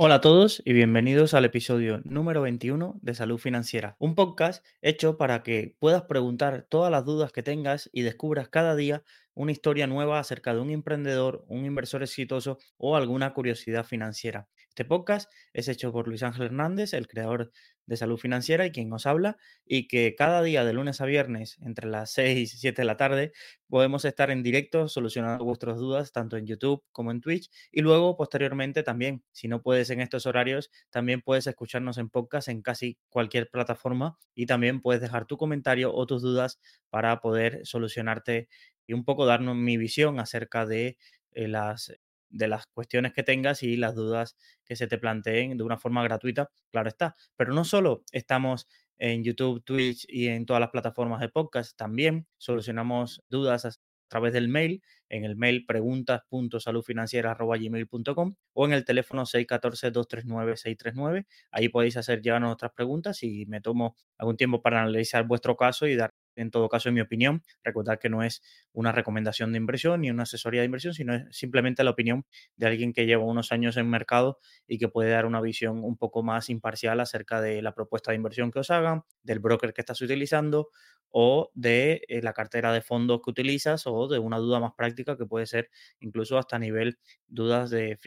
[0.00, 5.16] Hola a todos y bienvenidos al episodio número 21 de Salud Financiera, un podcast hecho
[5.16, 9.02] para que puedas preguntar todas las dudas que tengas y descubras cada día
[9.34, 14.46] una historia nueva acerca de un emprendedor, un inversor exitoso o alguna curiosidad financiera.
[14.78, 17.50] Este podcast es hecho por Luis Ángel Hernández, el creador
[17.86, 19.36] de Salud Financiera y quien nos habla,
[19.66, 22.96] y que cada día de lunes a viernes entre las 6 y 7 de la
[22.96, 23.32] tarde
[23.68, 28.16] podemos estar en directo solucionando vuestras dudas tanto en YouTube como en Twitch y luego
[28.16, 32.98] posteriormente también, si no puedes en estos horarios, también puedes escucharnos en podcast en casi
[33.08, 38.48] cualquier plataforma y también puedes dejar tu comentario o tus dudas para poder solucionarte
[38.86, 40.98] y un poco darnos mi visión acerca de
[41.32, 41.92] eh, las
[42.30, 46.02] de las cuestiones que tengas y las dudas que se te planteen de una forma
[46.02, 47.16] gratuita, claro está.
[47.36, 48.68] Pero no solo estamos
[48.98, 54.48] en YouTube, Twitch y en todas las plataformas de podcast, también solucionamos dudas través del
[54.48, 61.26] mail, en el mail preguntas.saludfinanciera.gmail.com o en el teléfono 614-239-639.
[61.50, 65.86] Ahí podéis hacer llegar nuestras preguntas y me tomo algún tiempo para analizar vuestro caso
[65.86, 68.42] y dar en todo caso, en mi opinión, recordar que no es
[68.72, 72.24] una recomendación de inversión ni una asesoría de inversión, sino es simplemente la opinión
[72.56, 75.96] de alguien que lleva unos años en mercado y que puede dar una visión un
[75.96, 79.80] poco más imparcial acerca de la propuesta de inversión que os hagan, del broker que
[79.80, 80.68] estás utilizando
[81.10, 85.16] o de eh, la cartera de fondos que utilizas o de una duda más práctica
[85.16, 85.70] que puede ser
[86.00, 87.98] incluso hasta a nivel dudas de,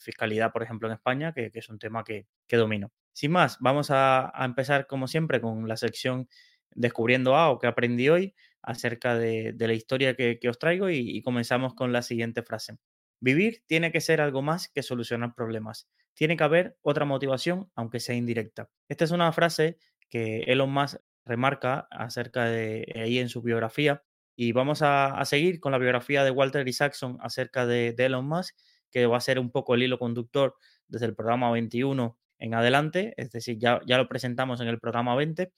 [0.00, 2.92] fiscalidad, por ejemplo, en España, que, es un tema que, domino.
[3.12, 6.28] Sin más, vamos a, empezar como siempre con la sección
[6.74, 11.92] descubriendo algo que aprendí hoy acerca de, la historia que, os traigo y, comenzamos con
[11.92, 12.78] la siguiente frase.
[13.20, 15.88] Vivir tiene que ser algo más que solucionar problemas.
[16.14, 18.70] Tiene que haber otra motivación, aunque sea indirecta.
[18.88, 19.78] Esta es una frase
[20.08, 24.02] que Elon Musk remarca acerca de ahí en su biografía.
[24.36, 28.56] Y vamos a, seguir con la biografía de Walter Isaacson acerca de, Elon Musk,
[28.90, 30.56] que va a ser un poco el hilo conductor
[30.86, 33.14] desde el programa 21 en adelante.
[33.16, 35.52] Es decir, ya, ya lo presentamos en el programa 20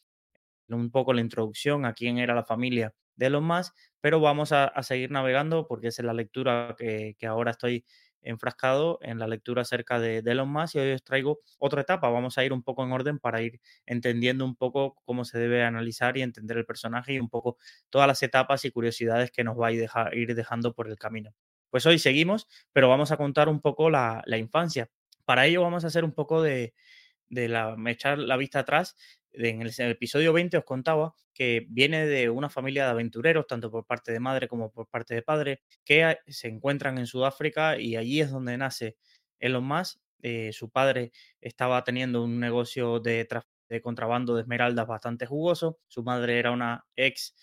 [0.75, 4.73] un poco la introducción a quién era la familia de Elon Musk, pero vamos a,
[4.83, 7.85] seguir navegando porque es la lectura que, ahora estoy
[8.23, 12.09] enfrascado en la lectura acerca de, Elon Musk y hoy os traigo otra etapa.
[12.09, 15.65] Vamos a ir un poco en orden para ir entendiendo un poco cómo se debe
[15.65, 17.57] analizar y entender el personaje y un poco
[17.91, 21.35] todas las etapas y curiosidades que nos va a ir, dejando por el camino.
[21.71, 24.91] Pues hoy seguimos, pero vamos a contar un poco la, infancia.
[25.25, 26.75] Para ello vamos a hacer un poco de,
[27.31, 28.97] de la, echar la vista atrás
[29.33, 33.87] en el, episodio 20 os contaba que viene de una familia de aventureros, tanto por
[33.87, 38.21] parte de madre como por parte de padre, que se encuentran en Sudáfrica y allí
[38.21, 38.97] es donde nace
[39.39, 39.99] Elon Musk.
[40.23, 43.27] Eh, su padre estaba teniendo un negocio de,
[43.83, 45.79] contrabando de esmeraldas bastante jugoso.
[45.89, 47.35] Su madre era una ex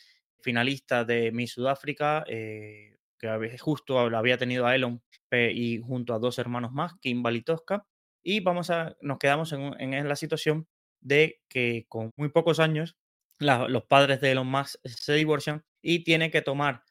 [0.42, 6.38] finalista de Miss Sudáfrica, eh, que justo había tenido a Elon y junto a dos
[6.38, 7.86] hermanos más, Kimberly Tosca.
[8.24, 10.68] Y vamos a, nos quedamos en, en la situación
[11.02, 12.98] de que con muy pocos años
[13.40, 16.84] los padres de Elon Musk se divorcian y tiene que tomar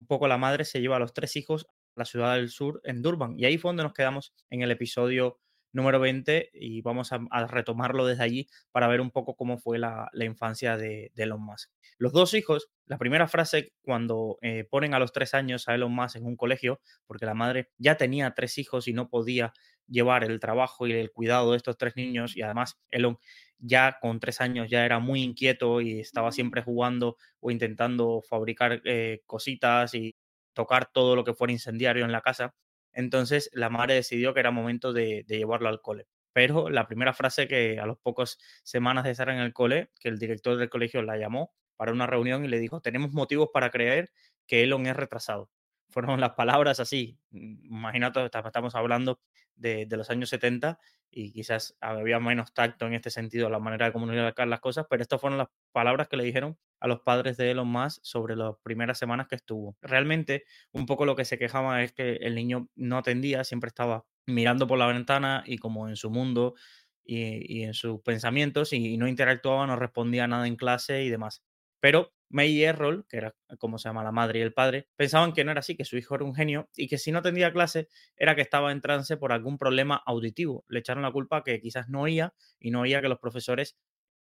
[0.00, 2.80] un poco la madre, se lleva a los tres hijos a la ciudad del sur,
[2.84, 3.38] en Durban.
[3.38, 5.40] Y ahí fue donde nos quedamos en el episodio
[5.72, 10.08] número 20 y vamos a, retomarlo desde allí para ver un poco cómo fue la,
[10.20, 11.70] infancia de, Elon Musk.
[11.98, 15.94] Los dos hijos, la primera frase cuando eh, ponen a los tres años a Elon
[15.94, 19.52] Musk en un colegio, porque la madre ya tenía tres hijos y no podía
[19.88, 23.18] llevar el trabajo y el cuidado de estos tres niños y además Elon
[23.58, 28.80] ya con tres años ya era muy inquieto y estaba siempre jugando o intentando fabricar
[28.84, 30.16] eh, cositas y
[30.52, 32.54] tocar todo lo que fuera incendiario en la casa.
[32.92, 36.06] Entonces la madre decidió que era momento de, llevarlo al cole.
[36.32, 40.08] Pero la primera frase que a los pocos semanas de estar en el cole, que
[40.08, 43.70] el director del colegio la llamó para una reunión y le dijo, tenemos motivos para
[43.70, 44.10] creer
[44.46, 45.50] que Elon es retrasado.
[45.88, 47.18] Fueron las palabras así.
[47.30, 49.20] Imagínate, estamos hablando
[49.56, 50.78] de, los años 70
[51.10, 55.02] y quizás había menos tacto en este sentido, la manera de comunicar las cosas, pero
[55.02, 58.54] estas fueron las palabras que le dijeron a los padres de Elon Musk sobre las
[58.62, 59.76] primeras semanas que estuvo.
[59.80, 64.04] Realmente, un poco lo que se quejaba es que el niño no atendía, siempre estaba
[64.26, 66.54] mirando por la ventana y como en su mundo
[67.02, 71.42] y, y en sus pensamientos y no interactuaba, no respondía nada en clase y demás.
[71.80, 75.32] Pero May y Errol, que era como se llama la madre y el padre, pensaban
[75.32, 77.52] que no era así, que su hijo era un genio y que si no atendía
[77.52, 80.64] clase era que estaba en trance por algún problema auditivo.
[80.68, 83.76] Le echaron la culpa que quizás no oía y no oía que los profesores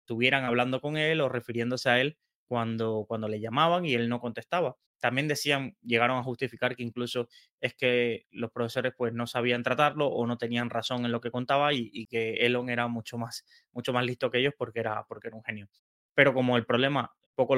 [0.00, 4.20] estuvieran hablando con él o refiriéndose a él cuando, cuando le llamaban y él no
[4.20, 4.76] contestaba.
[5.00, 7.28] También decían, llegaron a justificar que incluso
[7.60, 11.30] es que los profesores pues no sabían tratarlo o no tenían razón en lo que
[11.30, 15.04] contaba y, y que Elon era mucho más, mucho más listo que ellos porque era,
[15.08, 15.68] porque era un genio.
[16.14, 17.54] Pero como el problema poco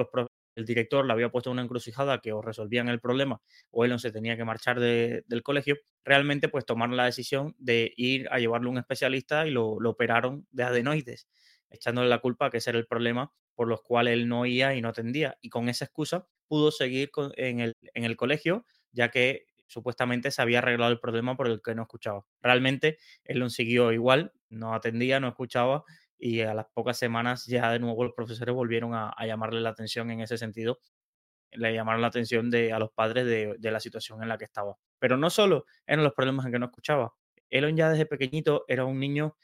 [0.57, 3.41] el director le había puesto una encrucijada que o resolvían el problema
[3.71, 7.93] o no se tenía que marchar de- del colegio, realmente pues tomaron la decisión de
[7.97, 11.29] ir a llevarlo un especialista y lo, operaron de adenoides,
[11.71, 14.75] echándole la culpa a que ese era el problema por los cuales él no oía
[14.75, 15.37] y no atendía.
[15.41, 20.91] Y con esa excusa pudo seguir en el, colegio, ya que supuestamente se había arreglado
[20.93, 22.25] el problema por el que no escuchaba.
[22.43, 25.85] Realmente él lo siguió igual, no atendía, no escuchaba
[26.21, 30.11] y a las pocas semanas ya de nuevo los profesores volvieron a, llamarle la atención
[30.11, 30.81] en ese sentido,
[31.53, 34.45] le llamaron la atención de, a los padres de, de la situación en la que
[34.45, 34.77] estaba.
[34.99, 37.15] Pero no solo eran los problemas en que no escuchaba,
[37.51, 39.37] Elon ya desde pequeñito era un niño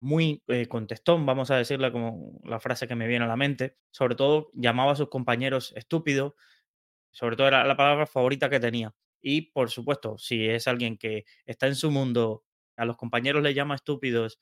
[0.00, 3.76] muy eh, contestón, vamos a decirle como la frase que me viene a la mente,
[3.90, 6.34] sobre todo llamaba a sus compañeros estúpidos,
[7.10, 8.94] sobre todo era la palabra favorita que tenía.
[9.20, 12.44] Y por supuesto, si es alguien que está en su mundo,
[12.76, 14.38] a los compañeros le llama estúpidos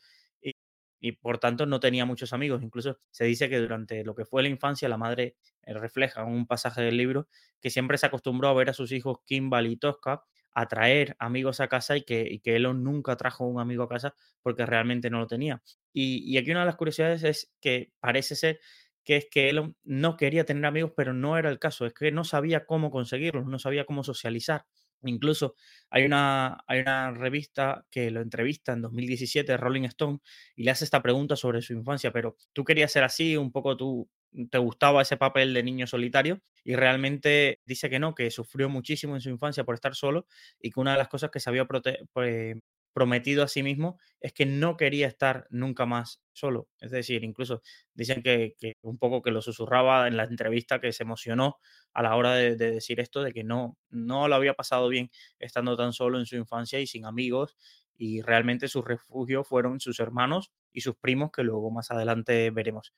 [1.00, 2.62] y, por tanto no tenía muchos amigos.
[2.62, 6.28] Incluso se dice que durante lo que fue la infancia, la madre eh, refleja en
[6.28, 7.28] un pasaje del libro
[7.60, 10.22] que siempre se acostumbró a ver a sus hijos Kimball y Tosca
[10.54, 13.88] a traer amigos a casa y que, y que Elon nunca trajo un amigo a
[13.88, 15.62] casa porque realmente no lo tenía.
[15.92, 18.60] Y, y aquí una de las curiosidades es que parece ser
[19.04, 22.10] que es que él no quería tener amigos, pero no era el caso, es que
[22.10, 24.66] no sabía cómo conseguirlos, no sabía cómo socializar.
[25.02, 25.54] Incluso
[25.90, 30.18] hay una, hay una revista que lo entrevista en 2017, Rolling Stone,
[30.56, 33.76] y le hace esta pregunta sobre su infancia, pero tú querías ser así, un poco
[33.76, 34.08] tú,
[34.50, 39.14] te gustaba ese papel de niño solitario, y realmente dice que no, que sufrió muchísimo
[39.14, 40.26] en su infancia por estar solo,
[40.60, 42.56] y que una de las cosas que se había prote- pues,
[42.96, 46.70] prometido a sí mismo es que no quería estar nunca más solo.
[46.80, 47.60] Es decir, incluso
[47.92, 51.58] dicen que, un poco que lo susurraba en la entrevista, que se emocionó
[51.92, 55.10] a la hora de, de decir esto, de que no, no lo había pasado bien
[55.38, 57.54] estando tan solo en su infancia y sin amigos,
[57.98, 62.94] y realmente su refugio fueron sus hermanos y sus primos, que luego más adelante veremos.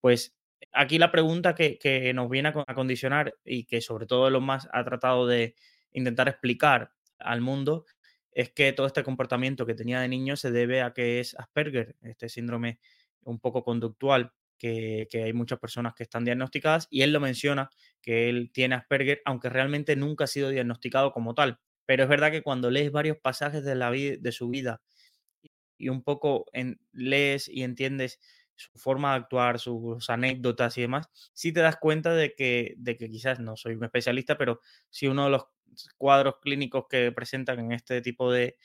[0.00, 0.34] Pues
[0.72, 4.66] aquí la pregunta que, que nos viene a condicionar y que sobre todo lo más
[4.72, 5.56] ha tratado de
[5.92, 7.84] intentar explicar al mundo
[8.32, 11.96] es que todo este comportamiento que tenía de niño se debe a que es Asperger,
[12.02, 12.80] este síndrome
[13.22, 17.70] un poco conductual que, que hay muchas personas que están diagnosticadas y él lo menciona
[18.00, 21.58] que él tiene Asperger, aunque realmente nunca ha sido diagnosticado como tal.
[21.86, 24.80] Pero es verdad que cuando lees varios pasajes de, la vida, de su vida
[25.76, 26.46] y un poco
[26.92, 28.20] lees y entiendes
[28.54, 32.96] su forma de actuar, sus anécdotas y demás, sí te das cuenta de que, de
[32.96, 35.46] que quizás no soy un especialista, pero sí uno de los
[35.96, 38.56] cuadros clínicos que presentan en este tipo de,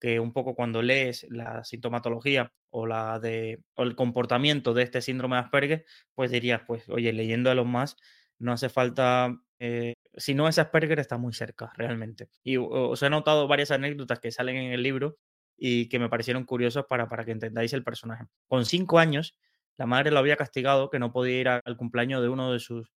[0.00, 5.00] que un poco cuando lees la sintomatología o, la de, o el comportamiento de este
[5.00, 5.84] síndrome de Asperger,
[6.14, 7.96] pues dirías, pues, oye, leyendo a los más,
[8.38, 12.28] no hace falta, eh, si no es Asperger, está muy cerca, realmente.
[12.42, 15.18] Y os he notado varias anécdotas que salen en el libro
[15.56, 18.24] y que me parecieron curiosas para, para que entendáis el personaje.
[18.46, 19.38] Con cinco años,
[19.78, 22.92] la madre lo había castigado que no podía ir al cumpleaños de uno de sus,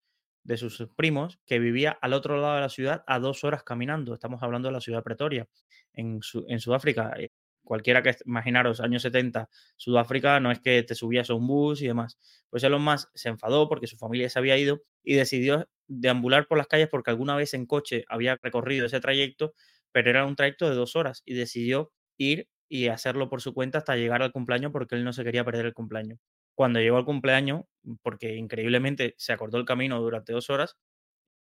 [0.48, 4.14] de sus primos que vivía al otro lado de la ciudad a dos horas caminando.
[4.14, 5.46] Estamos hablando de la ciudad Pretoria,
[5.92, 7.14] en, Su- en Sudáfrica.
[7.18, 7.30] Eh,
[7.64, 11.86] Cualquiera que, imaginaros, años 70, Sudáfrica no es que te subías a un bus y
[11.86, 12.16] demás.
[12.48, 16.56] Pues Elon Musk se enfadó porque su familia se había ido y decidió deambular por
[16.56, 19.52] las calles porque alguna vez en coche había recorrido ese trayecto,
[19.92, 23.78] pero era un trayecto de dos horas y decidió ir y hacerlo por su cuenta
[23.78, 26.18] hasta llegar al cumpleaños porque él no se quería perder el cumpleaños.
[26.54, 27.62] Cuando llegó al cumpleaños,
[28.02, 30.76] porque increíblemente se acordó el camino durante dos horas,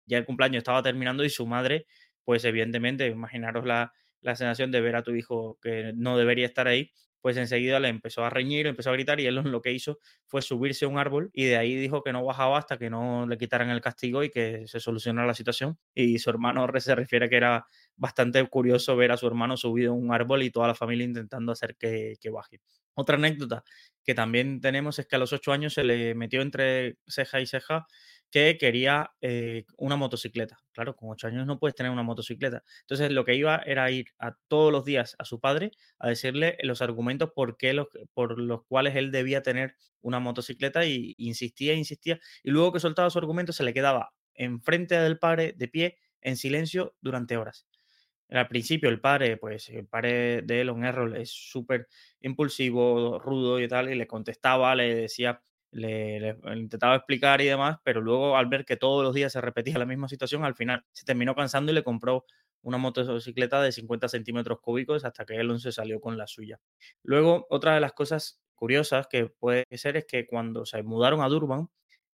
[0.07, 1.87] ya el cumpleaños estaba terminando y su madre,
[2.25, 6.69] pues evidentemente, imaginaros la, la sensación de ver a tu hijo que no debería estar
[6.69, 9.99] ahí, pues enseguida le empezó a reñir, empezó a gritar y él lo que hizo
[10.27, 13.27] fue subirse a un árbol y de ahí dijo que no bajaba hasta que no
[13.27, 15.79] le quitaran el castigo y que se solucionara la situación.
[15.95, 17.67] Y su hermano se refiere que era
[18.01, 21.53] bastante curioso ver a su hermano subido a un árbol y toda la familia intentando
[21.53, 22.61] hacer que, que baje.
[22.95, 23.63] Otra anécdota
[24.05, 27.47] que también tenemos es que a los ocho años se le metió entre ceja y
[27.47, 27.87] ceja
[28.31, 30.59] que quería eh, una motocicleta.
[30.73, 32.63] Claro, con ocho años no puedes tener una motocicleta.
[32.83, 36.57] Entonces lo que iba era ir a todos los días a su padre a decirle
[36.63, 41.75] los argumentos por, qué los, por los cuales él debía tener una motocicleta y insistía,
[41.75, 42.19] insistía.
[42.43, 46.37] Y luego que soltaba su argumento se le quedaba enfrente del padre de pie en
[46.37, 47.67] silencio durante horas.
[48.31, 51.89] Al principio el padre, pues el padre de Elon Errol es súper
[52.21, 58.01] impulsivo, rudo y tal, y le contestaba, le decía, le, intentaba explicar y demás, pero
[58.01, 61.05] luego al ver que todos los días se repetía la misma situación, al final se
[61.05, 62.25] terminó cansando y le compró
[62.63, 66.61] una motocicleta de 50 centímetros cúbicos hasta que Elon se salió con la suya.
[67.03, 71.29] Luego, otra de las cosas curiosas que puede ser es que cuando se mudaron a
[71.29, 71.69] Durban,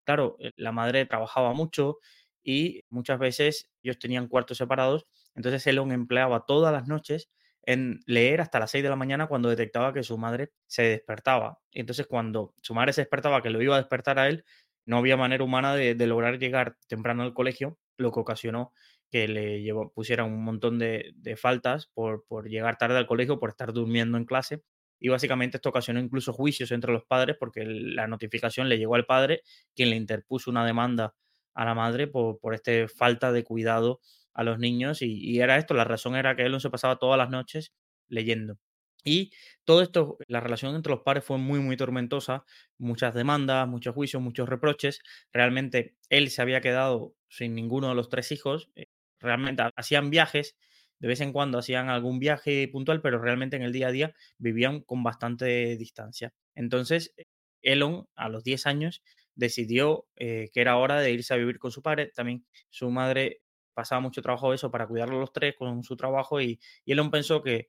[0.05, 1.99] claro, eh, la madre trabajaba mucho
[2.45, 7.31] y muchas veces ellos tenían cuartos separados entonces Elon empleaba todas las noches
[7.63, 11.59] en leer hasta las 6 de la mañana cuando detectaba que su madre se despertaba.
[11.71, 14.45] Y entonces cuando su madre se despertaba, que lo iba a despertar a él,
[14.87, 18.73] no había manera humana de, lograr llegar temprano al colegio, lo que ocasionó
[19.11, 23.73] que le llevó, pusieran un montón de, faltas por, llegar tarde al colegio, por estar
[23.73, 24.63] durmiendo en clase.
[24.99, 29.07] Y básicamente esto ocasionó incluso juicios entre los padres porque la notificación le llegó al
[29.07, 29.43] padre,
[29.75, 31.15] quien le interpuso una demanda
[31.53, 34.01] a la madre por, por este falta de cuidado
[34.37, 35.03] a los niños.
[35.03, 37.73] Y, y era esto, la razón era que él se pasaba todas las noches
[38.09, 38.59] leyendo.
[39.05, 39.31] Y
[39.65, 42.45] todo esto, la relación entre los padres fue muy, muy tormentosa,
[42.79, 45.01] muchas demandas, muchos juicios, muchos reproches.
[45.33, 48.71] Realmente él se había quedado sin ninguno de los tres hijos.
[48.75, 48.87] eh,
[49.21, 50.57] Realmente ha- hacían viajes,
[50.99, 54.15] de vez en cuando hacían algún viaje puntual, pero realmente en el día a día
[54.39, 56.33] vivían con bastante distancia.
[56.55, 57.15] Entonces,
[57.63, 59.03] Elon, a los 10 años,
[59.35, 62.11] decidió eh, que era hora de irse a vivir con su padre.
[62.15, 63.43] También su madre
[63.77, 67.43] pasaba mucho trabajo eso para cuidarlo los tres con su trabajo y, y Elon pensó
[67.43, 67.69] que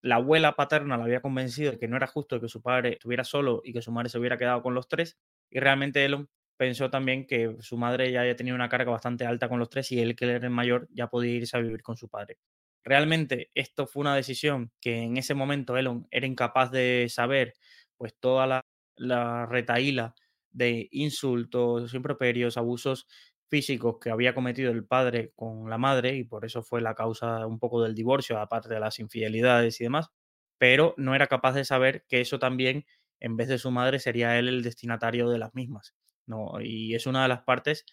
[0.00, 3.24] la abuela paterna la había convencido de que no era justo que su padre estuviera
[3.24, 5.18] solo y que su madre se hubiera quedado con los tres.
[5.50, 9.48] Y realmente Elon pensó también que su madre ya había tenido una carga bastante alta
[9.48, 11.96] con los tres y él, que era el mayor, ya podía irse a vivir con
[11.96, 12.38] su padre.
[12.84, 17.54] Realmente esto fue una decisión que en ese momento Elon era incapaz de saber,
[17.96, 18.60] pues toda la,
[18.96, 20.14] la retaíla
[20.52, 23.06] de insultos, improperios, abusos
[23.48, 27.46] físicos que había cometido el padre con la madre y por eso fue la causa
[27.46, 30.10] un poco del divorcio, aparte de las infidelidades y demás,
[30.58, 32.86] pero no era capaz de saber que eso también,
[33.20, 35.94] en vez de su madre, sería él el destinatario de las mismas.
[36.26, 36.60] ¿no?
[36.60, 37.84] Y es una de las partes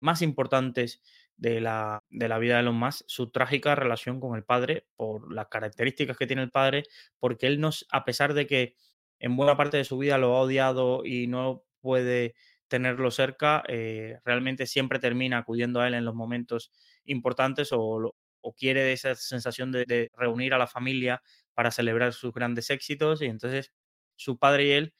[0.00, 1.02] más importantes
[1.36, 5.32] de la, de la vida de Elon Musk, su trágica relación con el padre, por
[5.32, 6.84] las características que tiene el padre,
[7.18, 8.76] porque él no, a pesar de que
[9.18, 12.34] en buena parte de su vida lo ha odiado y no puede
[12.70, 16.72] tenerlo cerca, eh, realmente siempre termina acudiendo a él en los momentos
[17.04, 21.22] importantes o, o quiere esa sensación de, reunir a la familia
[21.54, 23.72] para celebrar sus grandes éxitos y entonces
[24.16, 24.94] su padre y él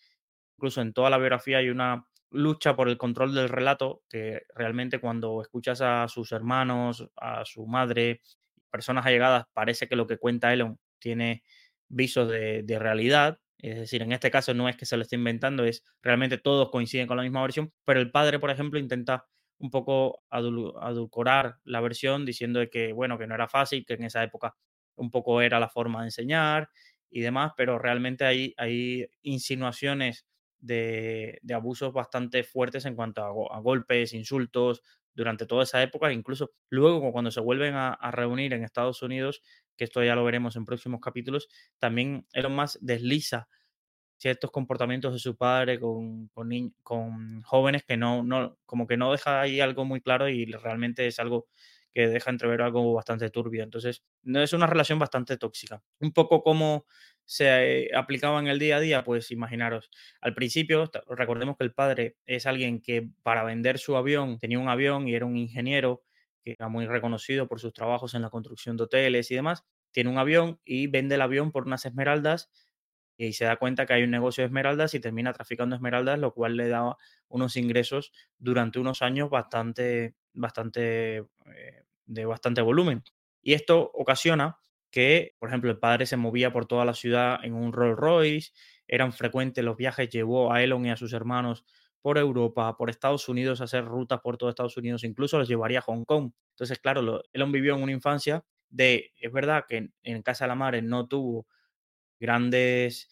[0.58, 5.00] incluso en toda la biografía hay una lucha por el control del relato que realmente
[5.00, 8.20] cuando escuchas a sus hermanos, a su madre,
[8.70, 11.42] personas allegadas, parece que lo que cuenta Elon tiene
[11.88, 13.40] visos de realidad.
[13.62, 16.70] Es decir, en este caso no es que se lo esté inventando, es realmente todos
[16.70, 19.26] coinciden con la misma versión, pero el padre, por ejemplo, intenta
[19.58, 24.04] un poco adul- adulcorar la versión diciendo que, bueno, que no era fácil, que en
[24.04, 24.56] esa época
[24.96, 26.70] un poco era la forma de enseñar
[27.10, 30.26] y demás, pero realmente hay, hay insinuaciones
[30.58, 34.82] de, abusos bastante fuertes en cuanto a golpes, insultos
[35.14, 39.42] durante toda esa época, incluso luego cuando se vuelven a, reunir en Estados Unidos,
[39.76, 41.48] que esto ya lo veremos en próximos capítulos,
[41.78, 43.48] también Elon Musk desliza
[44.18, 46.50] ciertos comportamientos de su padre con, con,
[46.82, 51.06] con jóvenes que no, no, como que no deja ahí algo muy claro y realmente
[51.06, 51.46] es algo
[51.92, 53.64] que deja entrever algo bastante turbio.
[53.64, 55.82] Entonces, no es una relación bastante tóxica.
[56.00, 56.86] Un poco como
[57.30, 59.88] se eh, aplicaba en el día a día, pues imaginaros,
[60.20, 64.68] al principio, recordemos que el padre es alguien que para vender su avión tenía un
[64.68, 66.02] avión y era un ingeniero
[66.42, 69.64] que era muy reconocido por sus trabajos en la construcción de hoteles y demás.
[69.92, 72.50] Tiene un avión y vende el avión por unas esmeraldas
[73.16, 76.34] y se da cuenta que hay un negocio de esmeraldas y termina traficando esmeraldas, lo
[76.34, 76.96] cual le da
[77.28, 83.04] unos ingresos durante unos años bastante, bastante, eh, de bastante volumen.
[83.40, 84.58] Y esto ocasiona
[84.90, 88.52] que, por ejemplo, el padre se movía por toda la ciudad en un Rolls Royce,
[88.88, 91.64] eran frecuentes los viajes, llevó a Elon y a sus hermanos
[92.02, 95.78] por Europa, por Estados Unidos, a hacer rutas por todo Estados Unidos, incluso los llevaría
[95.80, 96.32] a Hong Kong.
[96.54, 100.48] Entonces, claro, lo- Elon vivió en una infancia de, es verdad que en, Casa de
[100.48, 101.46] la Madre no tuvo
[102.20, 103.08] grandes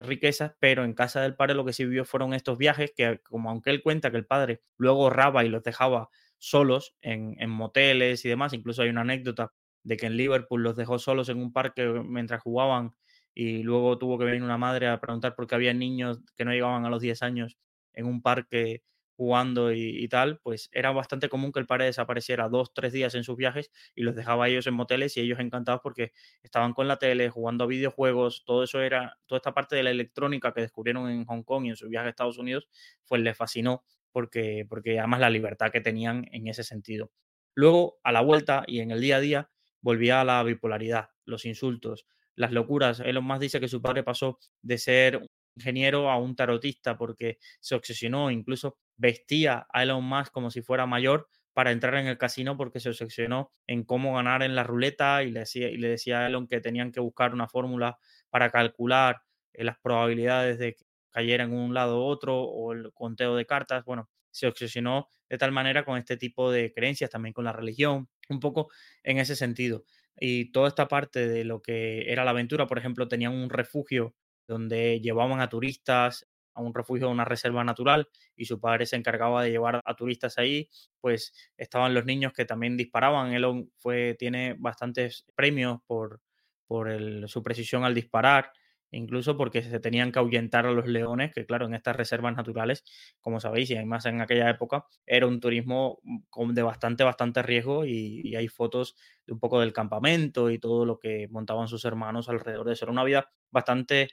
[0.00, 3.50] riquezas, pero en casa del padre lo que sí vivió fueron estos viajes que, como
[3.50, 6.08] aunque él cuenta que el padre luego ahorraba y los dejaba
[6.38, 9.52] solos en, en moteles y demás, incluso hay una anécdota
[9.84, 12.94] de que en Liverpool los dejó solos en un parque mientras jugaban
[13.34, 16.52] y luego tuvo que venir una madre a preguntar por qué había niños que no
[16.52, 17.58] llegaban a los 10 años
[17.94, 18.82] en un parque
[19.16, 23.22] jugando y, tal, pues era bastante común que el padre desapareciera dos, tres días en
[23.22, 26.12] sus viajes y los dejaba ellos en moteles y ellos encantados porque
[26.42, 29.90] estaban con la tele, jugando a videojuegos, todo eso era, toda esta parte de la
[29.90, 32.68] electrónica que descubrieron en Hong Kong y en su viaje a Estados Unidos,
[33.06, 37.12] pues les fascinó porque, porque además la libertad que tenían en ese sentido.
[37.54, 39.50] Luego, a la vuelta y en el día a día,
[39.82, 43.00] volvía a la bipolaridad, los insultos, las locuras.
[43.00, 47.74] Elon Musk dice que su padre pasó de ser ingeniero a un tarotista porque se
[47.74, 52.56] obsesionó, incluso vestía a Elon Musk como si fuera mayor para entrar en el casino
[52.56, 56.20] porque se obsesionó en cómo ganar en la ruleta y le decía, y le decía
[56.20, 57.98] a Elon que tenían que buscar una fórmula
[58.30, 59.22] para calcular
[59.52, 63.44] eh, las probabilidades de que cayera en un lado u otro o el conteo de
[63.44, 63.84] cartas.
[63.84, 68.08] Bueno, se obsesionó de tal manera con este tipo de creencias, también con la religión,
[68.28, 68.70] un poco
[69.04, 69.84] en ese sentido.
[70.18, 74.14] Y toda esta parte de lo que era la aventura, por ejemplo, tenían un refugio
[74.48, 78.96] donde llevaban a turistas a un refugio, a una reserva natural, y su padre se
[78.96, 80.68] encargaba de llevar a turistas ahí,
[81.00, 83.32] pues estaban los niños que también disparaban.
[83.32, 86.20] Elon fue, tiene bastantes premios por,
[86.66, 86.90] por
[87.28, 88.52] su precisión al disparar
[88.92, 92.84] incluso porque se tenían que ahuyentar a los leones, que claro, en estas reservas naturales,
[93.20, 97.84] como sabéis, y además en aquella época, era un turismo mm, de bastante, bastante riesgo
[97.86, 98.96] y, hay fotos
[99.26, 102.84] de un poco del campamento y todo lo que montaban sus hermanos alrededor de eso.
[102.84, 104.10] Era una vida bastante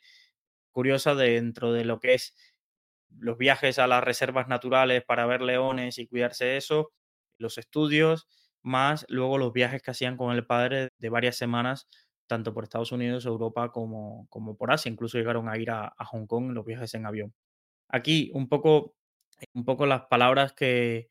[0.72, 2.36] curiosa dentro de lo que es
[3.18, 6.92] los viajes a las reservas naturales para ver leones y cuidarse de eso,
[7.38, 8.28] los estudios,
[8.62, 11.88] más luego los viajes que hacían con el padre de varias semanas
[12.30, 14.92] tanto por Estados Unidos, Europa como, como por Asia.
[14.92, 17.34] Incluso llegaron a ir a, Hong Kong en los viajes en avión.
[17.90, 18.96] Aquí un poco,
[19.54, 21.10] un poco las palabras que,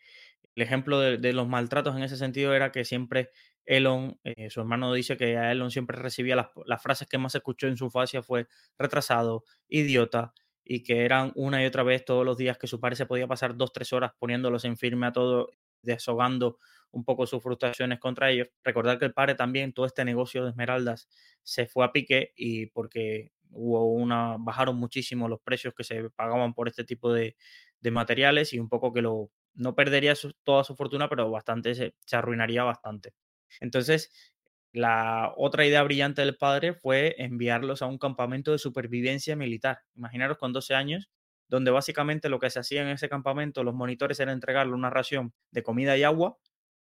[0.54, 3.30] el ejemplo de, los maltratos en ese sentido era que siempre
[3.66, 7.34] Elon, eh, su hermano dice que a Elon siempre recibía las, las, frases que más
[7.34, 8.46] escuchó en su fascia fue
[8.78, 10.32] retrasado, idiota,
[10.64, 13.26] y que eran una y otra vez todos los días que su padre se podía
[13.26, 15.50] pasar dos, tres horas poniéndolos en firme a todo,
[15.82, 16.58] deshogando
[16.90, 18.48] un poco sus frustraciones contra ellos.
[18.64, 21.08] Recordar que el padre también, todo este negocio de esmeraldas
[21.42, 26.54] se fue a pique y porque hubo una, bajaron muchísimo los precios que se pagaban
[26.54, 27.36] por este tipo de,
[27.90, 30.14] materiales y un poco que lo, no perdería
[30.44, 33.14] toda su fortuna, pero bastante se, se arruinaría bastante.
[33.60, 34.10] Entonces,
[34.72, 39.80] la otra idea brillante del padre fue enviarlos a un campamento de supervivencia militar.
[39.94, 41.08] Imaginaros con 12 años,
[41.48, 45.32] donde básicamente lo que se hacía en ese campamento, los monitores era entregarle una ración
[45.50, 46.38] de comida y agua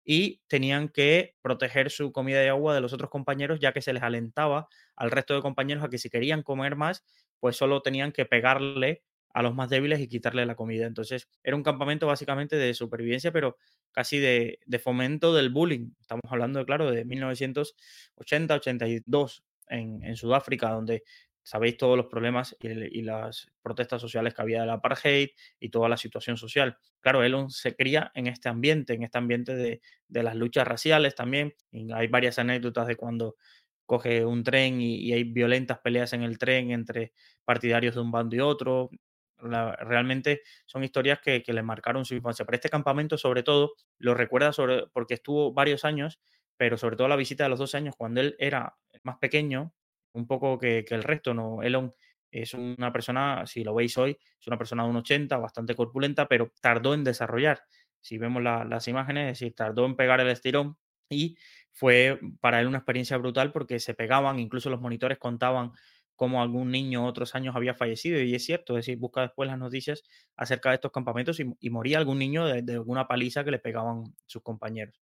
[0.09, 3.91] y tenían que proteger su comida y agua de los otros compañeros, ya que se
[3.91, 7.03] les alentaba al resto de compañeros a que si querían comer más,
[7.41, 10.87] pues solo tenían que pegarle a los más débiles y quitarle la comida.
[10.87, 13.57] Entonces, era un campamento básicamente de supervivencia, pero
[13.91, 15.89] casi de, fomento del bullying.
[15.99, 21.03] Estamos hablando, claro, de 1980-82 en, en Sudáfrica, donde
[21.47, 25.29] sabéis todos los problemas y, las protestas sociales que había del apartheid
[25.61, 26.77] y toda la situación social.
[26.99, 31.55] Claro, Elon se cría en este ambiente, en este ambiente de, las luchas raciales también.
[31.93, 33.37] hay varias anécdotas de cuando
[33.85, 37.13] coge un tren y, hay violentas peleas en el tren entre
[37.45, 38.89] partidarios de un bando y otro.
[39.37, 42.43] realmente son historias que, le marcaron su infancia.
[42.43, 46.19] Pero este campamento, sobre todo, lo recuerda sobre, porque estuvo varios años,
[46.57, 49.73] pero sobre todo la visita de los dos años, cuando él era más pequeño,
[50.17, 51.33] un poco que, el resto.
[51.33, 51.61] ¿no?
[51.61, 51.93] Elon
[52.31, 56.27] es una persona, si lo veis hoy, es una persona de un 80, bastante corpulenta,
[56.27, 57.61] pero tardó en desarrollar.
[58.01, 60.77] Si vemos las imágenes, es decir, tardó en pegar el estirón
[61.09, 61.37] y
[61.71, 65.71] fue para él una experiencia brutal porque se pegaban, incluso los monitores contaban
[66.15, 69.59] cómo algún niño otros años había fallecido, y es cierto, es decir, busca después las
[69.59, 70.03] noticias
[70.35, 74.15] acerca de estos campamentos y, moría algún niño de, de, alguna paliza que le pegaban
[74.25, 74.99] sus compañeros.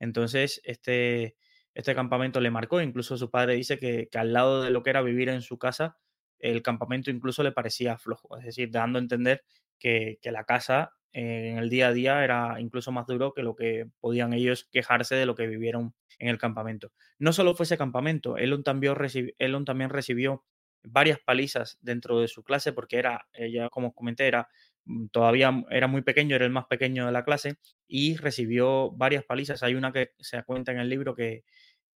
[0.00, 1.36] Entonces, este,
[1.76, 2.80] este campamento le marcó.
[2.80, 5.98] Incluso su padre dice que, al lado de lo que era vivir en su casa,
[6.38, 8.38] el campamento incluso le parecía flojo.
[8.38, 9.42] Es decir, dando a entender
[9.78, 13.54] que, la casa eh, en el día a día era incluso más duro que lo
[13.54, 16.92] que podían ellos quejarse de lo que vivieron en el campamento.
[17.18, 18.94] No solo fue ese campamento, Elon también,
[19.38, 20.44] Elon también recibió
[20.82, 24.48] varias palizas dentro de su clase porque era, ya como comenté, era
[24.86, 29.24] mm, todavía era muy pequeño, era el más pequeño de la clase y recibió varias
[29.24, 29.62] palizas.
[29.62, 31.44] Hay una que se cuenta en el libro que,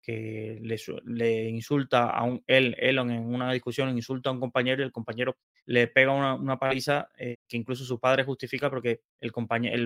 [0.07, 0.61] que
[1.03, 4.93] le, insulta a un, él, Elon en una discusión, insulta a un compañero y el
[4.93, 9.33] compañero le pega una, paliza eh, que incluso su padre justifica porque el,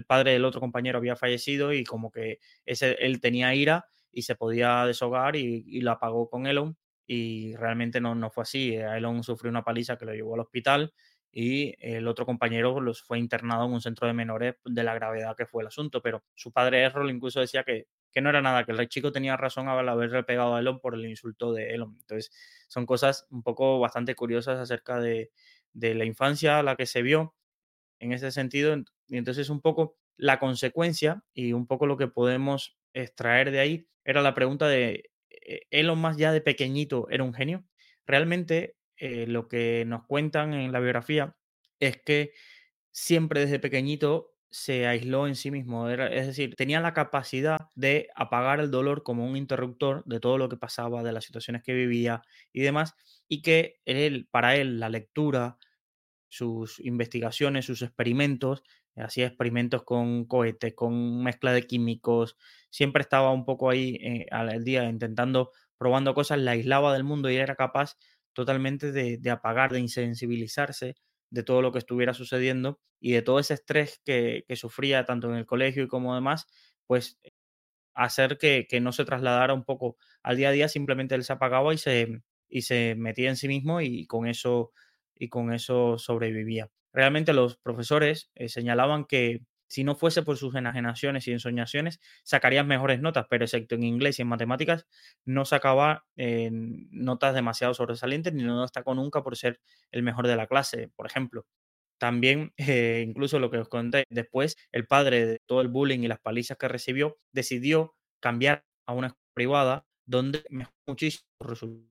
[0.06, 4.86] padre del otro compañero había fallecido y como que él tenía ira y se podía
[4.86, 8.76] deshogar y, lo apagó con Elon y realmente no, no fue así.
[8.76, 10.94] Elon sufrió una paliza que lo llevó al hospital
[11.32, 15.36] y el otro compañero los fue internado en un centro de menores de la gravedad
[15.36, 18.66] que fue el asunto, pero su padre Errol incluso decía que que no era nada,
[18.66, 21.96] que el chico tenía razón al haberle pegado a Elon por el insulto de Elon.
[22.00, 22.32] Entonces,
[22.68, 25.32] son cosas un poco bastante curiosas acerca de,
[25.74, 27.36] la infancia a la que se vio
[28.00, 28.76] en ese sentido.
[29.08, 33.88] Y entonces, un poco la consecuencia y un poco lo que podemos extraer de ahí
[34.04, 37.64] era la pregunta de eh, Elon más ya de pequeñito era un genio.
[38.06, 41.36] Realmente eh, lo que nos cuentan en la biografía
[41.80, 42.34] es que
[42.92, 48.60] siempre desde pequeñito se aisló en sí mismo, es decir, tenía la capacidad de apagar
[48.60, 52.22] el dolor como un interruptor de todo lo que pasaba, de las situaciones que vivía
[52.52, 52.96] y demás,
[53.30, 55.58] y que él, para él, la lectura,
[56.30, 58.64] sus investigaciones, sus experimentos,
[58.96, 62.38] hacía experimentos con cohetes, con mezcla de químicos,
[62.70, 67.30] siempre estaba un poco ahí eh, al día intentando, probando cosas, la aislaba del mundo
[67.30, 67.98] y era capaz
[68.34, 70.96] totalmente de, de apagar, de insensibilizarse
[71.32, 75.38] de todo lo que estuviera sucediendo y de todo ese estrés que, sufría tanto en
[75.38, 76.46] el colegio y como demás,
[76.86, 77.20] pues
[77.96, 81.74] hacer que, no se trasladara un poco al día a día, simplemente él se apagaba
[81.74, 84.72] y se, y se metía en sí mismo y con eso,
[85.16, 86.70] y con eso sobrevivía.
[86.94, 89.42] realmente los profesores eh, señalaban que
[89.72, 94.20] si no fuese por sus enajenaciones y ensoñaciones, sacarías mejores notas, pero excepto en inglés
[94.20, 94.86] y en matemáticas,
[95.24, 100.36] no sacaba eh, notas demasiado sobresalientes ni no destacó nunca por ser el mejor de
[100.36, 101.46] la clase, por ejemplo.
[101.98, 106.10] También, eh, incluso lo que os conté, después el padre de todo el bullying y
[106.10, 111.90] las palizas que recibió, decidió cambiar a una escuela privada donde mejoró muchísimo resultados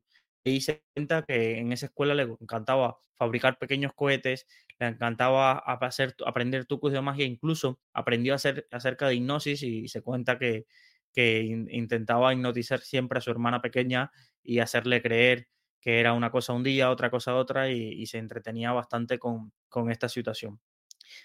[0.61, 4.47] se cuenta que en esa escuela le encantaba fabricar pequeños cohetes,
[4.79, 9.89] le encantaba hacer, aprender trucos de magia, incluso aprendió a hacer acerca de hipnosis y
[9.89, 10.67] se cuenta que,
[11.13, 14.11] que intentaba hipnotizar siempre a su hermana pequeña
[14.43, 15.49] y hacerle creer
[15.81, 19.91] que era una cosa un día, otra cosa otra, y, se entretenía bastante con, con
[19.91, 20.61] esta situación.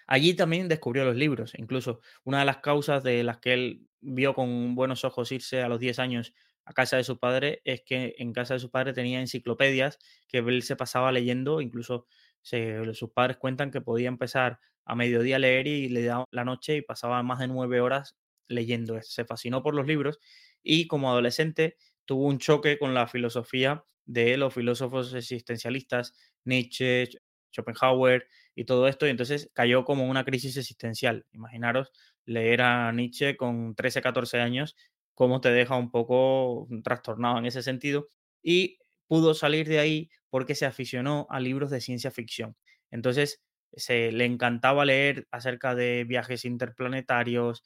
[0.08, 4.34] Allí también descubrió los libros, incluso una de las causas de las que él vio
[4.34, 6.34] con buenos ojos irse a los 10 años
[6.66, 10.40] a casa de su padre es que en casa de su padre tenía enciclopedias que
[10.40, 12.08] él se pasaba leyendo, incluso
[12.42, 16.78] sus padres cuentan que podía empezar a mediodía a leer y le daba la noche
[16.78, 18.16] y pasaba más de nueve horas
[18.48, 19.00] leyendo.
[19.02, 20.20] Se fascinó por los libros
[20.62, 27.10] y como adolescente tuvo un choque con la filosofía de los filósofos existencialistas, Nietzsche,
[27.52, 31.26] Schopenhauer y todo esto, y entonces cayó como una crisis existencial.
[31.32, 31.92] Imaginaros
[32.26, 34.76] leer a Nietzsche con 13, 14 años
[35.16, 38.10] cómo te deja un poco trastornado en ese sentido.
[38.44, 42.56] Y pudo salir de ahí porque se aficionó a libros de ciencia ficción.
[42.92, 43.42] Entonces,
[43.74, 47.64] se le encantaba leer acerca de viajes interplanetarios,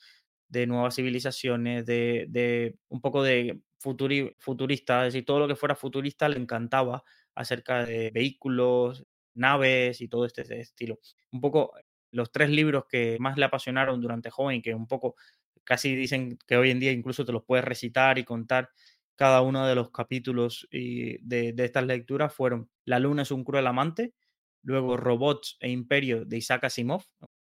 [0.47, 6.27] de nuevas civilizaciones, de, un poco de futurista, es decir, todo lo que fuera futurista
[6.27, 7.03] le encantaba
[7.35, 10.99] acerca de vehículos, naves y todo este estilo.
[11.31, 11.73] Un poco
[12.11, 15.15] los tres libros que más le apasionaron durante joven que un poco
[15.69, 18.71] casi dicen que hoy en día incluso te los puedes recitar y contar
[19.15, 23.67] cada uno de los capítulos de, de estas lecturas fueron La luna es un cruel
[23.67, 24.15] amante,
[24.63, 27.03] luego Robots e Imperio de Isaac Asimov,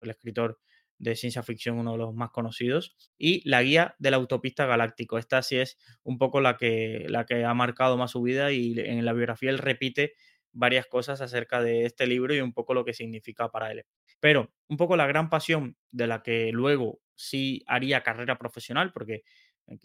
[0.03, 0.61] el escritor
[0.99, 5.17] de ciencia ficción, uno de los más conocidos, y La guía del autopista galáctico.
[5.17, 8.79] Esta sí es un poco la que, la que ha marcado más su vida y
[8.79, 10.13] en la biografía él repite
[10.53, 13.87] varias cosas acerca de este libro y un poco lo que significa para él.
[14.21, 19.23] Pero un poco la gran pasión de la que luego sí haría carrera profesional, porque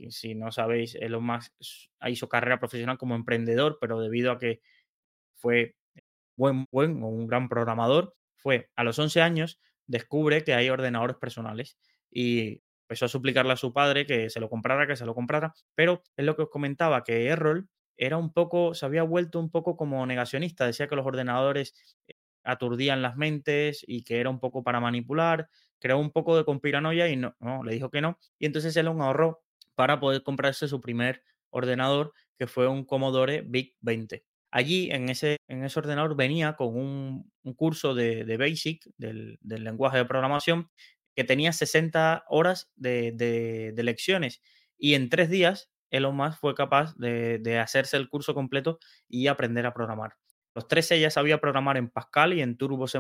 [0.10, 1.54] si no sabéis, Elon Musk
[2.08, 4.62] hizo carrera profesional como emprendedor, pero debido a que
[5.36, 5.76] fue
[6.38, 11.18] buen, buen o un gran programador, fue a los 11 años, descubre que hay ordenadores
[11.18, 11.78] personales
[12.12, 15.54] y empezó a suplicarle a su padre que se lo comprara, que se lo comprara,
[15.76, 19.50] pero es lo que os comentaba, que Errol era un poco, se había vuelto un
[19.50, 21.74] poco como negacionista, decía que los ordenadores
[22.08, 22.14] eh,
[22.48, 27.10] aturdían las mentes y que era un poco para manipular, creó un poco de conspiranoia
[27.10, 29.42] y no, no, le dijo que no, y entonces él un ahorró
[29.76, 34.26] para poder comprarse su primer ordenador, que fue un Commodore VIC 20.
[34.52, 40.06] Allí, en ese, en ese ordenador, venía con un, curso de, Basic, del, lenguaje de
[40.06, 40.70] programación,
[41.16, 44.42] que tenía 60 horas de, de lecciones.
[44.78, 49.66] Y en tres días Elon Musk fue capaz de, hacerse el curso completo y aprender
[49.66, 50.14] a programar.
[50.58, 52.98] Los 13 ya sabía programar en Pascal y en Turbo C++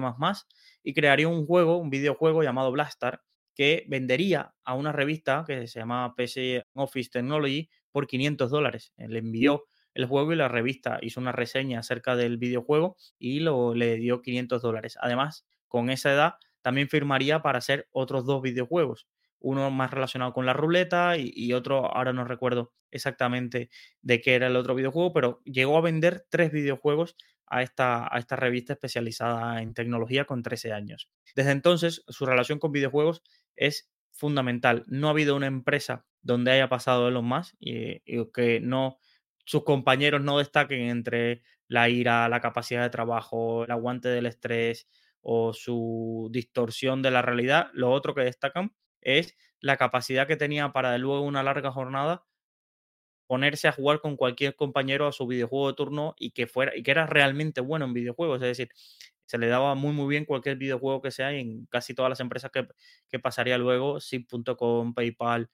[0.83, 3.23] y crearía un juego, un videojuego llamado Blastar,
[3.55, 8.93] que vendería a una revista que se llama PC Office Technology por 500 dólares.
[8.97, 9.65] Le envió
[9.95, 14.21] el juego y la revista hizo una reseña acerca del videojuego y lo, le dio
[14.21, 14.95] 500 dólares.
[15.01, 19.07] Además, con esa edad también firmaría para hacer otros dos videojuegos
[19.39, 23.69] uno más relacionado con la ruleta y, otro, ahora no recuerdo exactamente
[24.01, 27.15] de qué era el otro videojuego, pero llegó a vender tres videojuegos
[27.47, 31.09] a esta, a esta revista especializada en tecnología con 13 años.
[31.35, 33.23] Desde entonces, su relación con videojuegos
[33.55, 34.83] es fundamental.
[34.87, 38.97] No ha habido una empresa donde haya pasado Elon Musk y, y que no
[39.45, 44.87] sus compañeros no destaquen entre la ira, la capacidad de trabajo, el aguante del estrés
[45.21, 47.69] o su distorsión de la realidad.
[47.73, 52.25] Lo otro que destacan es la capacidad que tenía para luego una larga jornada
[53.27, 56.83] ponerse a jugar con cualquier compañero a su videojuego de turno y que fuera y
[56.83, 58.69] que era realmente bueno en videojuegos, es decir,
[59.25, 62.51] se le daba muy muy bien cualquier videojuego que sea en casi todas las empresas
[62.51, 62.67] que,
[63.09, 65.49] que pasaría luego, Sim.com, PayPal,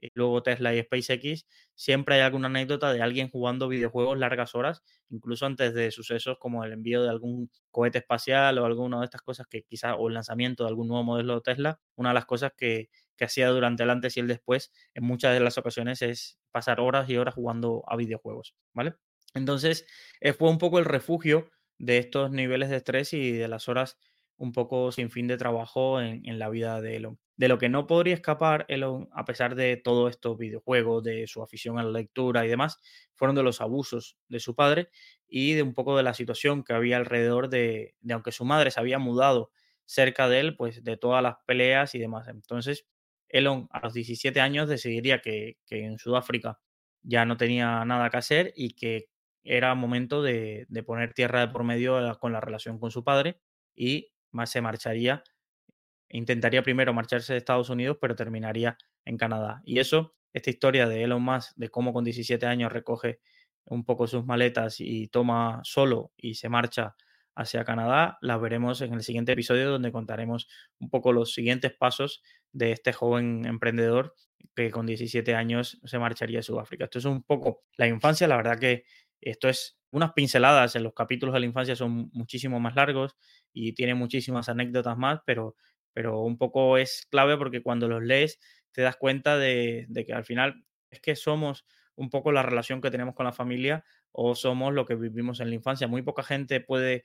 [0.00, 4.82] y luego Tesla y SpaceX, siempre hay alguna anécdota de alguien jugando videojuegos largas horas,
[5.08, 9.22] incluso antes de sucesos como el envío de algún cohete espacial o alguna de estas
[9.22, 12.26] cosas que quizás, o el lanzamiento de algún nuevo modelo de Tesla, una de las
[12.26, 16.02] cosas que, que hacía durante el antes y el después en muchas de las ocasiones
[16.02, 18.94] es pasar horas y horas jugando a videojuegos, ¿vale?
[19.34, 19.86] Entonces,
[20.22, 23.98] eh, fue un poco el refugio de estos niveles de estrés y de las horas
[24.38, 27.18] un poco sin fin de trabajo en, la vida de Elon.
[27.36, 31.42] De lo que no podría escapar Elon, a pesar de todos estos videojuegos, de su
[31.42, 32.78] afición a la lectura y demás,
[33.14, 34.88] fueron de los abusos de su padre
[35.28, 38.70] y de un poco de la situación que había alrededor de, de aunque su madre
[38.70, 39.50] se había mudado
[39.84, 42.28] cerca de él, pues de todas las peleas y demás.
[42.28, 42.86] Entonces,
[43.28, 46.60] Elon a los 17 años decidiría que, en Sudáfrica
[47.02, 49.08] ya no tenía nada que hacer y que
[49.44, 53.40] era momento de, poner tierra de por medio con la relación con su padre
[53.74, 55.22] y más se marcharía
[56.08, 59.62] intentaría primero marcharse de Estados Unidos, pero terminaría en Canadá.
[59.64, 63.20] Y eso, esta historia de Elon Musk, de cómo con 17 años recoge
[63.64, 66.94] un poco sus maletas y toma solo y se marcha
[67.36, 70.48] hacia Canadá, la veremos en el siguiente episodio donde contaremos
[70.80, 72.22] un poco los siguientes pasos
[72.52, 74.14] de este joven emprendedor
[74.54, 76.84] que con 17 años se marcharía a Sudáfrica.
[76.84, 78.84] Esto es un poco la infancia, la verdad que
[79.20, 83.16] esto es unas pinceladas en los capítulos de la infancia son muchísimo más largos
[83.52, 85.56] y tiene muchísimas anécdotas más, pero
[85.96, 88.38] pero un poco es clave porque cuando los lees
[88.70, 92.90] te das cuenta de, que al final es que somos un poco la relación que
[92.90, 95.88] tenemos con la familia o somos lo que vivimos en la infancia.
[95.88, 97.04] Muy poca gente puede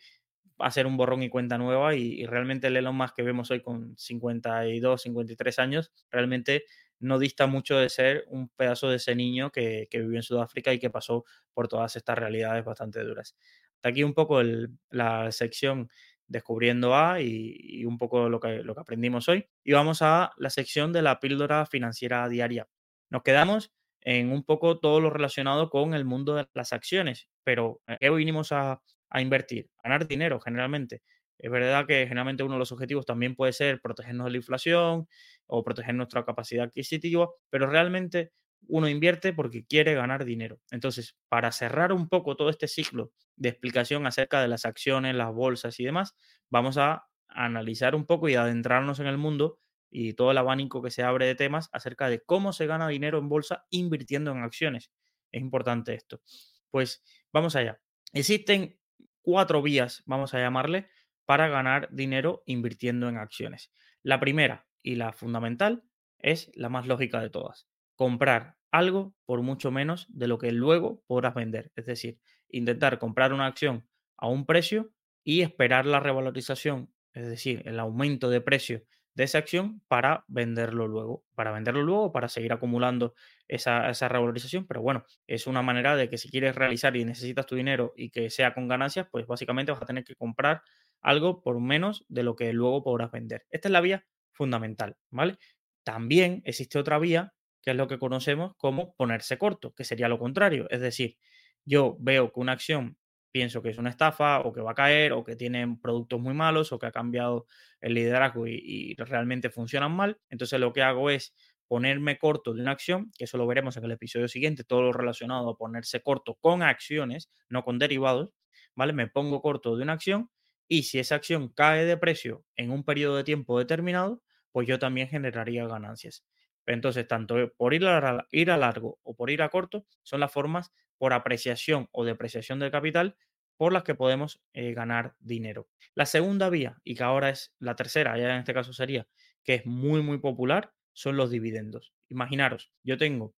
[0.60, 3.98] hacer un borrón y cuenta nueva y, realmente el Elon Musk que vemos hoy con
[3.98, 6.66] 52, 53 años, realmente
[7.00, 10.80] no dista mucho de ser un pedazo de ese niño que, vivió en Sudáfrica y
[10.80, 13.36] que pasó por todas estas realidades bastante duras.
[13.76, 14.42] Hasta aquí un poco
[14.90, 15.90] la sección
[16.28, 19.48] descubriendo A y, un poco lo que, lo que aprendimos hoy.
[19.64, 22.68] Y vamos a la sección de la píldora financiera diaria.
[23.10, 27.82] Nos quedamos en un poco todo lo relacionado con el mundo de las acciones, pero
[28.00, 29.70] ¿qué vinimos a, a invertir?
[29.84, 31.04] Ganar dinero generalmente.
[31.38, 35.08] Es verdad que generalmente uno de los objetivos también puede ser protegernos de la inflación
[35.48, 38.32] o proteger nuestra capacidad adquisitiva, pero realmente
[38.68, 40.60] uno invierte porque quiere ganar dinero.
[40.72, 45.34] Entonces, para cerrar un poco todo este ciclo de explicación acerca de las acciones, las
[45.34, 46.16] bolsas y demás,
[46.50, 50.92] vamos a analizar un poco y adentrarnos en el mundo y todo el abanico que
[50.92, 54.92] se abre de temas acerca de cómo se gana dinero en bolsa invirtiendo en acciones.
[55.32, 56.22] Es importante esto.
[56.70, 57.80] Pues vamos allá.
[58.14, 58.78] Existen
[59.22, 60.90] cuatro vías, vamos a llamarle,
[61.26, 63.72] para ganar dinero invirtiendo en acciones.
[64.04, 65.84] La primera y la fundamental
[66.20, 67.68] es la más lógica de todas
[68.02, 71.72] comprar algo por mucho menos de lo que luego podrás vender.
[71.76, 72.18] Es decir,
[72.50, 74.92] intentar comprar una acción a un precio
[75.24, 78.82] y esperar la revalorización, es decir, el aumento de precio
[79.14, 83.14] de esa acción para venderlo luego, para venderlo luego, para seguir acumulando
[83.48, 84.66] esa, esa, revalorización.
[84.68, 88.10] Pero bueno, es una manera de que si quieres realizar y necesitas tu dinero y
[88.10, 90.62] que sea con ganancias, pues básicamente vas a tener que comprar
[91.02, 93.46] algo por menos de lo que luego podrás vender.
[93.50, 95.38] Esta es la vía fundamental, ¿vale?
[95.84, 100.18] También existe otra vía que es lo que conocemos como ponerse corto, que sería lo
[100.18, 100.68] contrario.
[100.70, 101.18] Es decir,
[101.66, 102.98] yo veo que una acción
[103.32, 106.34] pienso que es una estafa o que va a caer o que tiene productos muy
[106.34, 107.48] malos o que ha cambiado
[107.80, 110.20] el liderazgo y, realmente funcionan mal.
[110.30, 111.34] Entonces lo que hago es
[111.68, 114.94] ponerme corto de una acción, que eso lo veremos en el episodio siguiente, todo lo
[114.94, 118.34] relacionado a ponerse corto con acciones, no con derivados,
[118.76, 118.94] ¿vale?
[118.94, 120.30] Me pongo corto de una acción
[120.68, 124.80] y si esa acción cae de precio en un periodo de tiempo determinado, pues yo
[124.80, 126.26] también generaría ganancias.
[126.66, 130.32] Entonces, tanto por ir a, ir a largo o por ir a corto son las
[130.32, 133.16] formas por apreciación o depreciación del capital
[133.58, 135.68] por las que podemos eh, ganar dinero.
[135.96, 139.08] La segunda vía, y que ahora es la tercera, ya en este caso sería,
[139.44, 141.92] que es muy, muy popular, son los dividendos.
[142.10, 143.34] Imaginaros, yo tengo,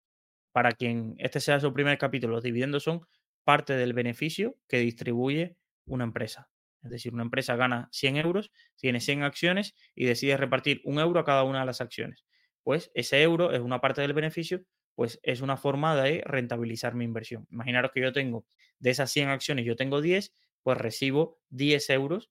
[0.50, 3.06] para quien este sea su primer capítulo, los dividendos son
[3.44, 6.50] parte del beneficio que distribuye una empresa.
[6.82, 11.20] Es decir, una empresa gana 100 euros, tiene 100 acciones y decide repartir un euro
[11.20, 12.24] a cada una de las acciones
[12.62, 14.62] pues ese euro es una parte del beneficio,
[14.94, 17.46] pues es una forma de rentabilizar mi inversión.
[17.50, 18.46] Imaginaros que yo tengo
[18.78, 22.30] de esas 100 acciones, yo tengo 10, pues recibo 10 euros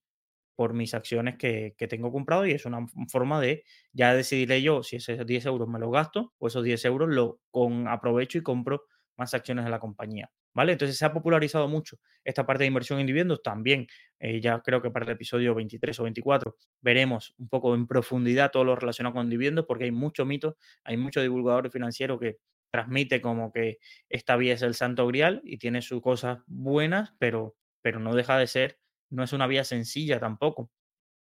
[0.54, 4.96] por mis acciones que, tengo comprado y es una forma de, ya decidiré yo si
[4.96, 8.84] esos 10 euros me los gasto o esos 10 euros lo con aprovecho y compro
[9.16, 10.30] más acciones de la compañía.
[10.54, 10.72] ¿Vale?
[10.72, 13.42] Entonces se ha popularizado mucho esta parte de inversión en dividendos.
[13.42, 13.86] También,
[14.18, 18.50] eh, ya creo que para el episodio 23 o 24, veremos un poco en profundidad
[18.50, 22.38] todo lo relacionado con dividendos, porque hay mucho mito, hay mucho divulgador financiero que
[22.70, 27.56] transmite como que esta vía es el santo grial y tiene sus cosas buenas, pero,
[27.82, 28.78] pero no deja de ser,
[29.10, 30.70] no es una vía sencilla tampoco.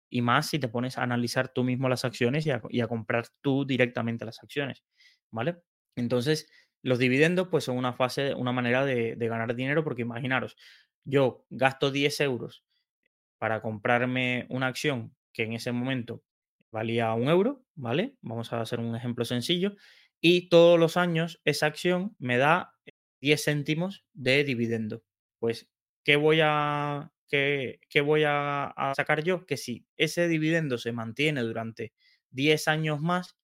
[0.09, 2.87] Y más si te pones a analizar tú mismo las acciones y a, y a
[2.87, 4.83] comprar tú directamente las acciones.
[5.31, 5.57] ¿Vale?
[5.95, 6.49] Entonces,
[6.83, 10.57] los dividendos, pues son una fase, una manera de, ganar dinero, porque imaginaros,
[11.03, 12.63] yo gasto 10 euros
[13.37, 16.23] para comprarme una acción que en ese momento
[16.71, 18.15] valía un euro, ¿vale?
[18.21, 19.75] Vamos a hacer un ejemplo sencillo.
[20.21, 22.75] Y todos los años esa acción me da
[23.21, 25.03] 10 céntimos de dividendo.
[25.39, 25.69] Pues,
[26.03, 31.41] ¿qué voy a, que, voy a, a sacar yo, que si ese dividendo se mantiene
[31.41, 31.93] durante
[32.31, 33.37] 10 años más,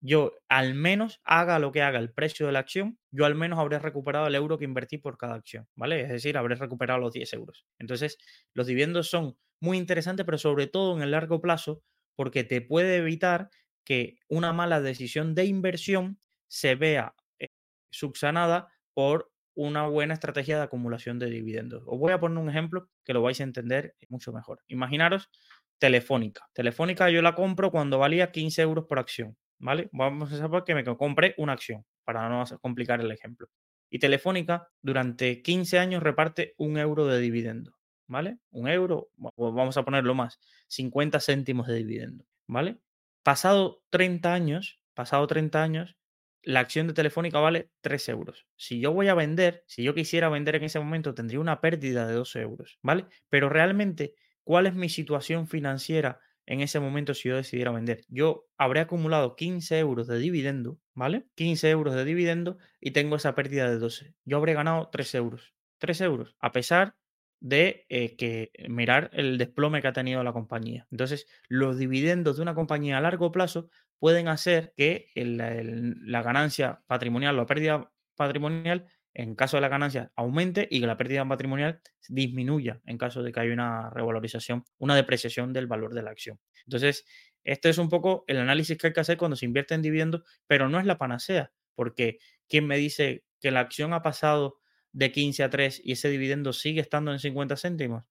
[0.00, 3.58] yo al menos haga lo que haga el precio de la acción, yo al menos
[3.58, 6.02] habré recuperado el euro que invertí por cada acción, ¿vale?
[6.02, 7.66] Es decir, habré recuperado los 10 euros.
[7.78, 8.18] Entonces,
[8.54, 11.82] los dividendos son muy interesantes, pero sobre todo en el largo plazo,
[12.16, 13.50] porque te puede evitar
[13.84, 17.48] que una mala decisión de inversión se vea eh,
[17.90, 21.82] subsanada por una buena estrategia de acumulación de dividendos.
[21.86, 24.62] Os voy a poner un ejemplo que lo vais a entender mucho mejor.
[24.68, 25.30] Imaginaros
[25.78, 26.48] Telefónica.
[26.52, 29.36] Telefónica yo la compro cuando valía 15 euros por acción.
[29.58, 29.88] ¿Vale?
[29.92, 33.48] Vamos a saber que me compre una acción, para no complicar el ejemplo.
[33.90, 37.74] Y Telefónica durante 15 años reparte un euro de dividendo,
[38.06, 38.38] ¿vale?
[38.50, 42.78] Un euro, vamos a ponerlo más, 50 céntimos de dividendo, ¿vale?
[43.22, 45.96] Pasado 30 años, pasado 30 años,
[46.42, 48.46] la acción de Telefónica vale 3 euros.
[48.56, 52.06] Si yo voy a vender, si yo quisiera vender en ese momento, tendría una pérdida
[52.06, 53.06] de 2 euros, ¿vale?
[53.28, 58.00] Pero realmente, ¿cuál es mi situación financiera en ese momento si yo decidiera vender.
[58.08, 61.26] Yo habré acumulado 15 euros de dividendo, ¿vale?
[61.34, 64.14] 15 euros de dividendo y tengo esa pérdida de 12.
[64.24, 65.54] Yo habré ganado 3 euros.
[65.76, 66.96] 3 euros, a pesar
[67.40, 70.86] de eh, que mirar el desplome que ha tenido la compañía.
[70.90, 77.34] Entonces, los dividendos de una compañía a largo plazo pueden hacer que la ganancia patrimonial
[77.34, 78.86] o la pérdida patrimonial
[79.18, 83.32] en caso de la ganancia aumente y que la pérdida patrimonial disminuya en caso de
[83.32, 86.38] que haya una revalorización, una depreciación del valor de la acción.
[86.64, 87.04] Entonces,
[87.42, 90.22] este es un poco el análisis que hay que hacer cuando se invierte en dividendos,
[90.46, 94.60] pero no es la panacea, porque ¿quién me dice que la acción ha pasado
[94.92, 98.04] de 15 a 3 y ese dividendo sigue estando en 50 céntimos?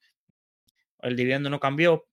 [1.00, 2.06] El dividendo no cambió,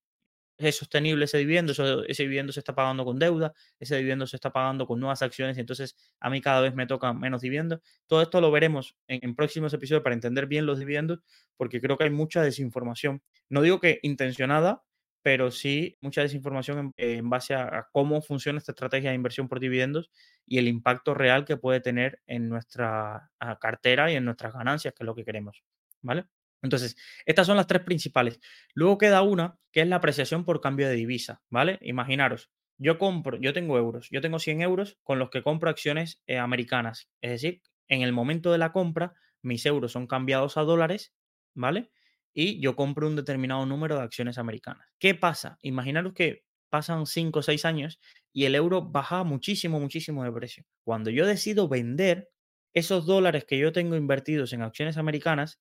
[0.59, 4.51] es sostenible ese dividendo, ese dividendo se está pagando con deuda, ese dividendo se está
[4.51, 7.81] pagando con nuevas acciones y entonces a mí cada vez me toca menos dividendos.
[8.07, 11.21] Todo esto lo veremos en, próximos episodios para entender bien los dividendos,
[11.57, 13.23] porque creo que hay mucha desinformación.
[13.49, 14.83] No digo que intencionada,
[15.23, 20.11] pero sí mucha desinformación en, base a, cómo funciona esta estrategia de inversión por dividendos
[20.47, 25.03] y el impacto real que puede tener en nuestra cartera y en nuestras ganancias, que
[25.03, 25.64] es lo que queremos.
[26.03, 26.27] ¿Vale?
[26.64, 26.96] Entonces,
[27.27, 28.40] estas son las tres principales.
[28.74, 31.79] Luego queda una que es la apreciación por cambio de divisa, ¿vale?
[31.83, 36.22] Imaginaros, yo compro, yo tengo euros, yo tengo 100 euros con los que compro acciones
[36.27, 37.11] eh, americanas.
[37.20, 41.14] Es decir, en el momento de la compra, mis euros son cambiados a dólares,
[41.55, 41.90] ¿vale?
[42.33, 44.88] Y yo compro un determinado número de acciones americanas.
[44.98, 45.59] ¿Qué pasa?
[45.61, 48.00] Imaginaros que pasan 5 o 6 años
[48.33, 50.64] y el euro baja muchísimo, muchísimo de precio.
[50.83, 52.31] Cuando yo decido vender
[52.72, 55.61] esos dólares que yo tengo invertidos en acciones americanas,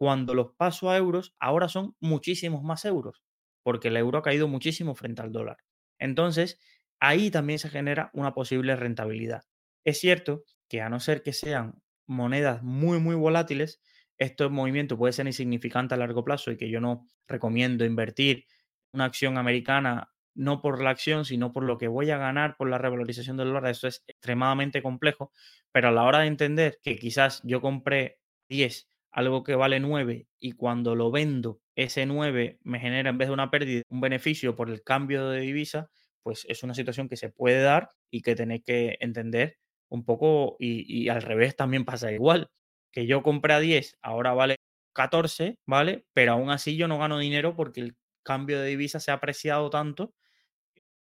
[0.00, 3.22] cuando los paso a euros, ahora son muchísimos más euros,
[3.62, 5.58] porque el euro ha caído muchísimo frente al dólar.
[5.98, 6.58] Entonces,
[7.00, 9.42] ahí también se genera una posible rentabilidad.
[9.84, 13.82] Es cierto que a no ser que sean monedas muy, muy volátiles,
[14.16, 18.46] este movimiento puede ser insignificante a largo plazo y que yo no recomiendo invertir
[18.94, 22.70] una acción americana no por la acción, sino por lo que voy a ganar por
[22.70, 23.66] la revalorización del dólar.
[23.66, 25.30] Eso es extremadamente complejo,
[25.72, 30.26] pero a la hora de entender que quizás yo compré 10 algo que vale 9
[30.38, 34.56] y cuando lo vendo, ese 9 me genera en vez de una pérdida un beneficio
[34.56, 35.90] por el cambio de divisa,
[36.22, 40.56] pues es una situación que se puede dar y que tenéis que entender un poco
[40.60, 42.48] y, al revés también pasa igual,
[42.92, 44.56] que yo compré a 10, ahora vale
[44.92, 46.06] 14, ¿vale?
[46.12, 49.70] Pero aún así yo no gano dinero porque el cambio de divisa se ha apreciado
[49.70, 50.14] tanto,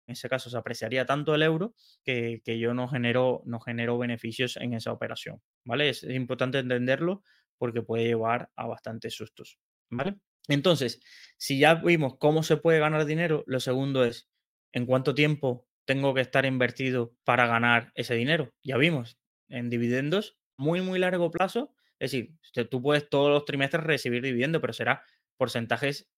[0.07, 4.59] en ese caso se apreciaría tanto el euro que, yo no genero, no genero beneficios
[4.59, 5.89] en esa operación, ¿vale?
[5.89, 7.23] es importante entenderlo
[7.59, 9.59] porque puede llevar a bastantes sustos,
[9.91, 10.17] ¿vale?
[10.49, 11.01] Entonces,
[11.39, 14.29] si ya vimos cómo se puede ganar dinero, lo segundo es,
[14.73, 18.53] ¿en cuánto tiempo tengo que estar invertido para ganar ese dinero?
[18.63, 22.35] Ya vimos, en dividendos, muy, muy largo plazo, es decir,
[22.71, 25.03] tú puedes todos los trimestres recibir dividendo, pero será
[25.37, 26.11] porcentajes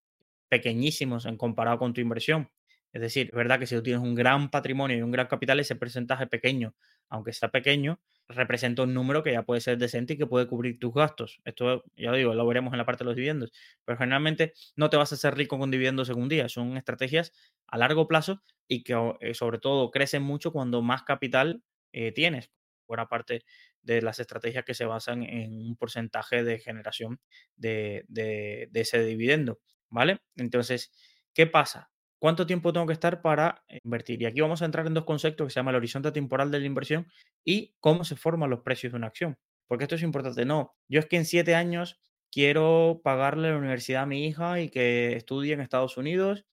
[0.49, 2.51] pequeñísimos en comparado con tu inversión.
[2.93, 5.61] Es decir, es verdad que si tú tienes un gran patrimonio y un gran capital,
[5.61, 6.75] ese porcentaje pequeño,
[7.09, 10.79] aunque sea pequeño, representa un número que ya puede ser decente y que puede cubrir
[10.79, 11.41] tus gastos.
[11.45, 13.53] Esto, ya lo digo, lo veremos en la parte de los dividendos.
[13.85, 16.49] Pero generalmente no te vas a hacer rico con dividendos en un día.
[16.49, 17.33] Son estrategias
[17.67, 21.63] a largo plazo y que eh, sobre todo crecen mucho cuando más capital
[21.93, 22.51] eh, tienes.
[22.87, 23.45] Buena parte
[23.83, 27.21] de las estrategias que se basan en un porcentaje de generación
[27.57, 29.61] de, de ese dividendo.
[29.89, 30.19] ¿Vale?
[30.37, 30.93] Entonces,
[31.33, 31.91] ¿qué pasa?
[32.19, 34.23] ¿Cuánto tiempo tengo que estar para invertir?
[34.23, 36.61] Y aquí vamos a entrar en dos conceptos que se llama el horizonte temporal de
[36.61, 37.07] la inversión
[37.45, 39.39] y cómo se forman los precios de una acción.
[39.67, 40.45] Porque esto es importante.
[40.45, 44.71] No, yo es que en siete años quiero pagarle la universidad a mi hija y
[44.71, 46.47] que estudie en Estados Unidos.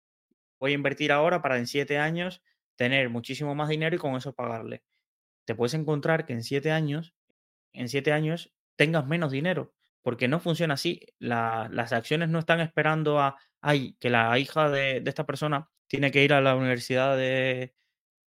[0.59, 2.43] Voy a invertir ahora para en siete años
[2.77, 4.83] tener muchísimo más dinero y con eso pagarle.
[5.45, 7.15] Te puedes encontrar que en siete años,
[7.73, 11.01] en siete años tengas menos dinero porque no funciona así.
[11.19, 16.11] las acciones no están esperando a, ay, que la hija de, de esta persona tiene
[16.11, 17.75] que ir a la universidad de,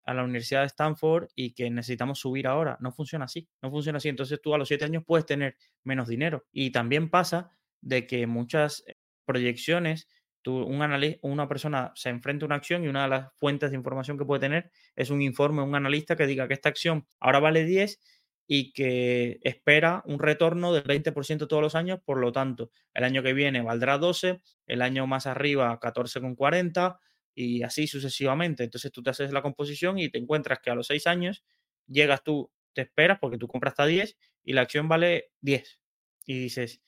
[0.05, 2.77] a la Universidad de Stanford y que necesitamos subir ahora.
[2.81, 4.09] No funciona así, no funciona así.
[4.09, 6.45] Entonces tú a los siete años puedes tener menos dinero.
[6.53, 10.09] Y también pasa de que muchas eh, proyecciones,
[10.43, 10.83] tú, un
[11.23, 14.25] una persona se enfrenta a una acción y una de las fuentes de información que
[14.25, 18.01] puede tener es un informe, un analista que diga que esta acción ahora vale 10
[18.47, 23.23] y que espera un retorno del 20% todos los años, por lo tanto, el año
[23.23, 26.99] que viene valdrá 12, el año más arriba 14,40
[27.35, 28.65] y así sucesivamente.
[28.65, 31.45] Entonces tú te haces la composición y te encuentras que a los seis años
[31.87, 35.81] llegas tú, te esperas porque tú compras hasta 10 y la acción vale 10.
[36.27, 36.83] Y dices,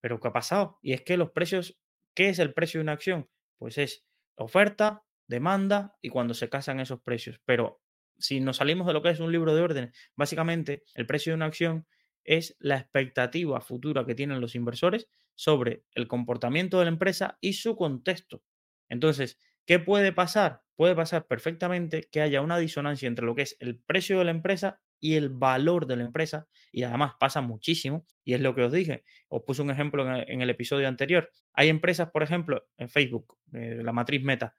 [0.00, 0.78] pero ¿qué ha pasado?
[0.82, 1.78] Y es que los precios,
[2.14, 3.28] ¿qué es el precio de una acción?
[3.58, 4.04] Pues es
[4.36, 7.40] oferta, demanda y cuando se casan esos precios.
[7.44, 7.80] Pero
[8.20, 11.36] si nos salimos de lo que es un libro de órdenes, básicamente el precio de
[11.36, 11.86] una acción
[12.24, 17.54] es la expectativa futura que tienen los inversores sobre el comportamiento de la empresa y
[17.54, 18.42] su contexto.
[18.88, 19.38] Entonces,
[19.70, 20.62] ¿Qué puede pasar?
[20.74, 24.32] Puede pasar perfectamente que haya una disonancia entre lo que es el precio de la
[24.32, 26.48] empresa y el valor de la empresa.
[26.72, 28.04] Y además pasa muchísimo.
[28.24, 29.04] Y es lo que os dije.
[29.28, 31.30] Os puse un ejemplo en el, episodio anterior.
[31.52, 34.56] Hay empresas, por ejemplo, en Facebook, eh, la matriz Meta,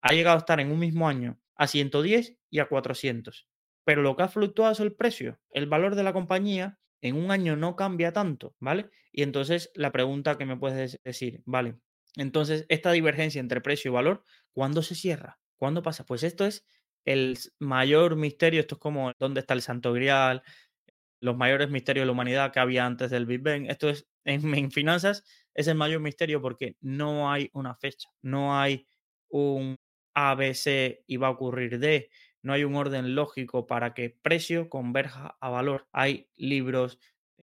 [0.00, 3.48] ha llegado a estar en un mismo año a 110 y a 400.
[3.84, 5.40] Pero lo que ha fluctuado es el precio.
[5.50, 8.90] El valor de la compañía en un año no cambia tanto, ¿vale?
[9.12, 11.76] Y entonces la pregunta que me puedes decir, vale,
[12.16, 15.38] entonces, esta divergencia entre precio y valor, ¿cuándo se cierra?
[15.56, 16.04] ¿Cuándo pasa?
[16.04, 16.66] Pues esto es
[17.04, 20.42] el mayor misterio, esto es como dónde está el Santo Grial,
[21.20, 23.66] los mayores misterios de la humanidad que había antes del Big Bang.
[23.70, 28.58] Esto es, en, en finanzas, es el mayor misterio porque no hay una fecha, no
[28.58, 28.86] hay
[29.28, 29.76] un
[30.18, 32.10] ABC y va a ocurrir D,
[32.42, 35.88] no hay un orden lógico para que precio converja a valor.
[35.92, 36.98] Hay libros,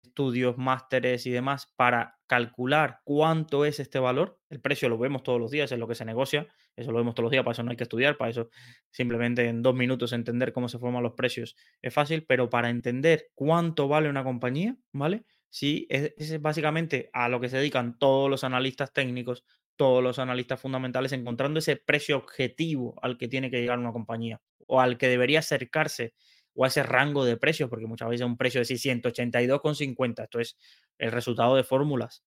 [0.03, 4.39] estudios, másteres y demás para calcular cuánto es este valor.
[4.51, 7.15] El precio lo vemos todos los días, es lo que se negocia, eso lo vemos
[7.15, 8.51] todos los días, para eso no hay que estudiar, para eso
[8.91, 13.31] simplemente en dos minutos entender cómo se forman los precios es fácil, pero para entender
[13.35, 15.25] cuánto vale una compañía, ¿vale?
[15.49, 19.45] Sí, es, es básicamente a lo que se dedican todos los analistas técnicos,
[19.77, 24.41] todos los analistas fundamentales, encontrando ese precio objetivo al que tiene que llegar una compañía
[24.67, 26.15] o al que debería acercarse
[26.55, 30.57] o a ese rango de precios, porque muchas veces un precio de 182,50, esto es
[30.99, 32.25] el resultado de fórmulas,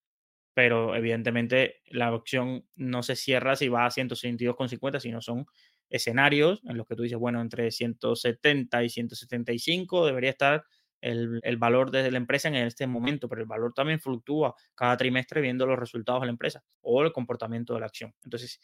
[0.54, 5.46] pero evidentemente la opción no se cierra si va a 162,50, sino son
[5.90, 10.64] escenarios en los que tú dices, bueno, entre 170 y 175 debería estar
[11.04, 15.42] el, valor de la empresa en este momento, pero el valor también fluctúa cada trimestre
[15.42, 18.14] viendo los resultados de la empresa o el comportamiento de la acción.
[18.24, 18.60] Entonces,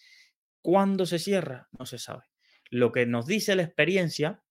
[0.62, 1.68] ¿cuándo se cierra?
[1.78, 2.24] No se sabe.
[2.70, 4.42] Lo que nos dice la experiencia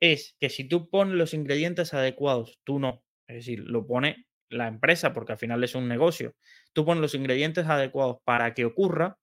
[0.00, 4.68] es que si tú pones los ingredientes adecuados, tú no, es decir, lo pone la
[4.68, 6.34] empresa porque al final es un negocio,
[6.72, 9.18] tú pones los ingredientes adecuados para que ocurra,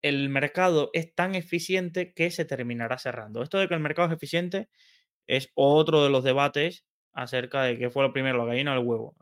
[0.00, 3.42] el mercado es tan eficiente que se terminará cerrando.
[3.42, 4.68] Esto de que el mercado es eficiente
[5.26, 6.84] es otro de los debates
[7.14, 9.16] acerca de qué fue lo primero, la gallina o el huevo.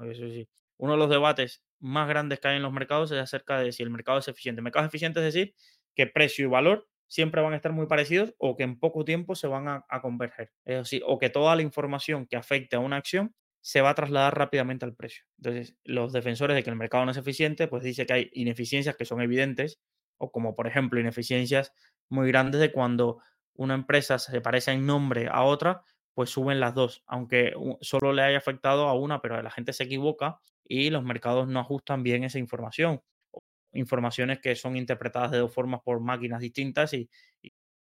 [0.79, 3.83] uno de los debates más grandes que hay en los mercados es acerca de si
[3.83, 4.61] el mercado es eficiente.
[4.61, 5.55] El mercado es eficiente es decir
[5.95, 9.35] que precio y valor siempre van a estar muy parecidos o que en poco tiempo
[9.35, 10.51] se van a, converger.
[10.65, 13.95] Es decir, o que toda la información que afecte a una acción se va a
[13.95, 15.25] trasladar rápidamente al precio.
[15.37, 18.97] Entonces, los defensores de que el mercado no es eficiente, pues dice que hay ineficiencias
[18.97, 19.79] que son evidentes,
[20.17, 21.75] o como por ejemplo ineficiencias
[22.09, 23.19] muy grandes de cuando
[23.55, 25.83] una empresa se parece en nombre a otra,
[26.15, 29.85] pues suben las dos, aunque solo le haya afectado a una, pero la gente se
[29.85, 33.03] equivoca y los mercados no ajustan bien esa información
[33.73, 37.09] informaciones que son interpretadas de dos formas por máquinas distintas y,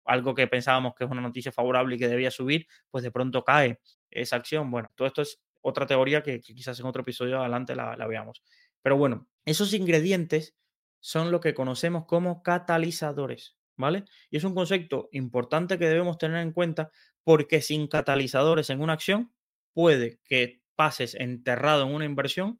[0.03, 3.43] algo que pensábamos que es una noticia favorable y que debía subir, pues de pronto
[3.43, 3.79] cae
[4.09, 4.71] esa acción.
[4.71, 8.43] Bueno, todo esto es otra teoría que, quizás en otro episodio adelante la, la veamos.
[8.82, 10.55] Pero bueno, esos ingredientes
[10.99, 14.05] son lo que conocemos como catalizadores, ¿vale?
[14.32, 16.89] Y es un concepto importante que debemos tener en cuenta
[17.24, 19.34] porque sin catalizadores en una acción
[19.74, 22.59] puede que pases enterrado en una inversión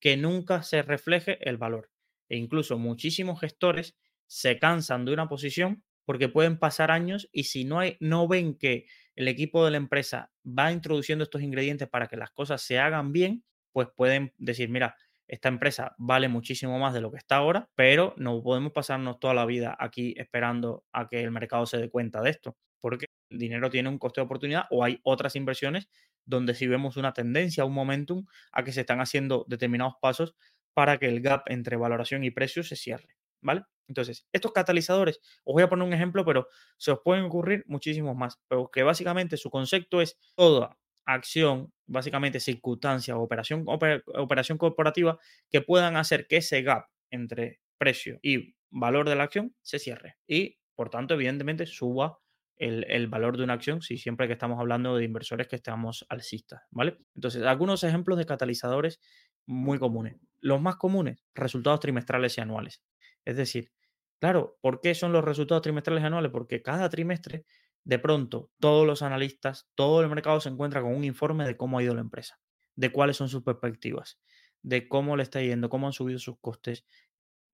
[0.00, 1.90] que nunca se refleje el valor.
[2.28, 3.96] E incluso muchísimos gestores
[4.26, 8.56] se cansan de una posición porque pueden pasar años y si no, hay, no ven
[8.56, 12.78] que el equipo de la empresa va introduciendo estos ingredientes para que las cosas se
[12.78, 14.96] hagan bien, pues pueden decir, mira,
[15.28, 19.34] esta empresa vale muchísimo más de lo que está ahora, pero no podemos pasarnos toda
[19.34, 23.38] la vida aquí esperando a que el mercado se dé cuenta de esto, porque el
[23.38, 25.88] dinero tiene un coste de oportunidad o hay otras inversiones
[26.24, 30.34] donde si vemos una tendencia, un momentum a que se están haciendo determinados pasos
[30.74, 33.64] para que el gap entre valoración y precio se cierre, ¿vale?
[33.88, 38.16] Entonces, estos catalizadores, os voy a poner un ejemplo, pero se os pueden ocurrir muchísimos
[38.16, 45.18] más, pero que básicamente su concepto es toda acción, básicamente circunstancia o operación, operación corporativa
[45.50, 50.18] que puedan hacer que ese gap entre precio y valor de la acción se cierre
[50.28, 52.20] y, por tanto, evidentemente suba
[52.60, 56.62] el, valor de una acción si siempre que estamos hablando de inversores que estamos alcistas,
[56.70, 56.98] ¿vale?
[57.14, 59.00] Entonces, algunos ejemplos de catalizadores
[59.46, 60.16] muy comunes.
[60.40, 62.82] Los más comunes, resultados trimestrales y anuales.
[63.24, 63.72] Es decir,
[64.18, 66.30] claro, ¿por qué son los resultados trimestrales y anuales?
[66.30, 67.46] Porque cada trimestre,
[67.84, 71.78] de pronto, todos los analistas, todo el mercado se encuentra con un informe de cómo
[71.78, 72.40] ha ido la empresa,
[72.76, 74.20] de cuáles son sus perspectivas,
[74.60, 76.84] de cómo le está yendo, cómo han subido sus costes,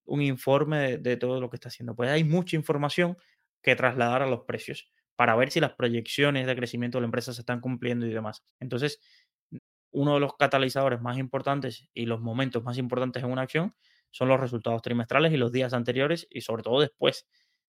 [0.05, 1.95] un informe de, de todo lo que está haciendo.
[1.95, 3.17] Pues hay mucha información
[3.63, 7.33] que trasladar a los precios para ver si las proyecciones de crecimiento de la empresa
[7.33, 8.45] se están cumpliendo y demás.
[8.61, 9.01] Entonces,
[9.91, 13.75] uno de los catalizadores más importantes y los momentos más importantes en una acción
[14.11, 17.27] son los resultados trimestrales y los días anteriores y sobre todo después.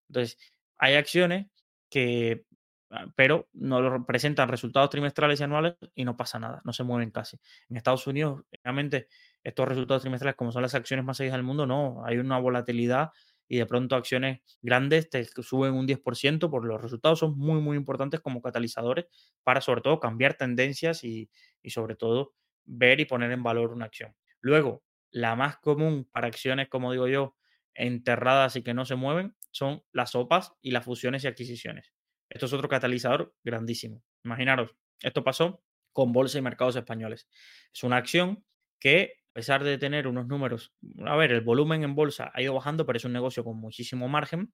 [0.10, 0.38] Entonces,
[0.78, 1.48] hay acciones
[1.90, 2.46] que,
[2.92, 7.12] ah, pero no presentan resultados trimestrales y anuales y no pasa nada, no se mueven
[7.12, 7.38] casi.
[7.70, 9.08] En Estados Unidos, realmente,
[9.44, 13.12] estos resultados trimestrales, como son las acciones más seguidas del mundo, no, hay una volatilidad
[13.48, 17.78] y de pronto acciones grandes te suben un 10%, por los resultados son muy, muy
[17.78, 19.06] importantes como catalizadores
[19.44, 21.30] para sobre todo cambiar tendencias y,
[21.62, 22.34] y sobre todo
[22.66, 24.16] ver y poner en valor una acción.
[24.42, 27.36] Luego, la más común para acciones, como digo yo,
[27.74, 31.94] enterradas y que no se mueven, son las OPAs y las fusiones y adquisiciones.
[32.30, 34.04] Esto es otro catalizador grandísimo.
[34.24, 37.28] Imaginaros, esto pasó con bolsa y mercados españoles.
[37.74, 38.44] Es una acción
[38.80, 40.74] que pesar de tener unos números,
[41.06, 44.08] a ver, el volumen en bolsa ha ido bajando, pero es un negocio con muchísimo
[44.08, 44.52] margen.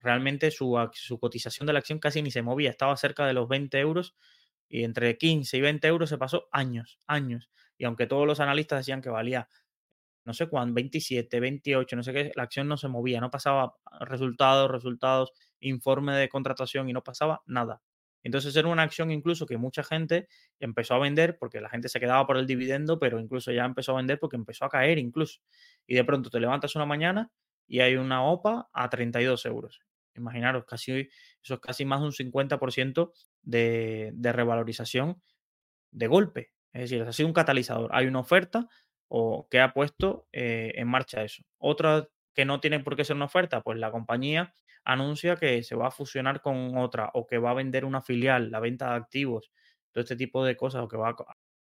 [0.00, 3.48] Realmente su, su cotización de la acción casi ni se movía, estaba cerca de los
[3.48, 4.16] 20 euros
[4.70, 7.50] y entre 15 y 20 euros se pasó años, años.
[7.76, 9.48] Y aunque todos los analistas decían que valía
[10.24, 13.74] no sé cuánto, 27, 28, no sé qué, la acción no se movía, no pasaba
[14.00, 17.82] resultados, resultados, informe de contratación y no pasaba nada.
[18.22, 22.00] Entonces era una acción incluso que mucha gente empezó a vender porque la gente se
[22.00, 25.40] quedaba por el dividendo, pero incluso ya empezó a vender porque empezó a caer incluso.
[25.86, 27.30] Y de pronto te levantas una mañana
[27.66, 29.80] y hay una OPA a 32 euros.
[30.14, 31.08] Imaginaros, casi,
[31.42, 33.12] eso es casi más de un 50%
[33.42, 35.22] de, de revalorización
[35.90, 36.52] de golpe.
[36.72, 37.90] Es decir, ha sido un catalizador.
[37.92, 38.68] Hay una oferta
[39.08, 41.42] o que ha puesto eh, en marcha eso.
[41.58, 42.08] Otra
[42.40, 45.88] que no tiene por qué ser una oferta, pues la compañía anuncia que se va
[45.88, 49.52] a fusionar con otra o que va a vender una filial, la venta de activos,
[49.92, 51.16] todo este tipo de cosas, o que va a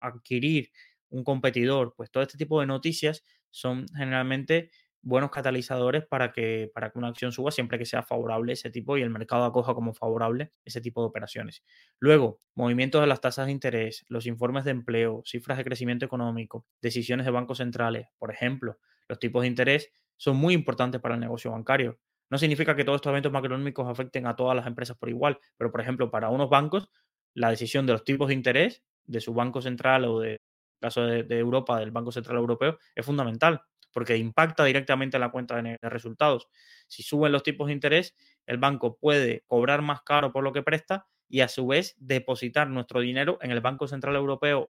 [0.07, 0.71] adquirir
[1.09, 4.71] un competidor, pues todo este tipo de noticias son generalmente
[5.01, 8.99] buenos catalizadores para que, para que una acción suba siempre que sea favorable ese tipo
[8.99, 11.65] y el mercado acoja como favorable ese tipo de operaciones.
[12.01, 16.67] Luego, movimientos de las tasas de interés, los informes de empleo, cifras de crecimiento económico,
[16.83, 18.79] decisiones de bancos centrales, por ejemplo,
[19.09, 21.99] los tipos de interés son muy importantes para el negocio bancario.
[22.31, 25.71] No significa que todos estos eventos macroeconómicos afecten a todas las empresas por igual, pero
[25.71, 26.91] por ejemplo, para unos bancos,
[27.35, 30.41] la decisión de los tipos de interés de su banco central o de
[30.81, 35.61] caso de, Europa, del Banco Central Europeo, es fundamental porque impacta directamente en la cuenta
[35.63, 36.49] de, de resultados.
[36.87, 40.63] Si suben los tipos de interés, el banco puede cobrar más caro por lo que
[40.63, 44.71] presta y a su vez depositar nuestro dinero en el Banco Central Europeo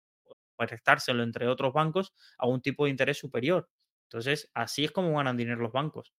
[0.55, 3.69] prestárselo entre otros bancos a un tipo de interés superior.
[4.05, 6.13] Entonces, así es como ganan dinero los bancos.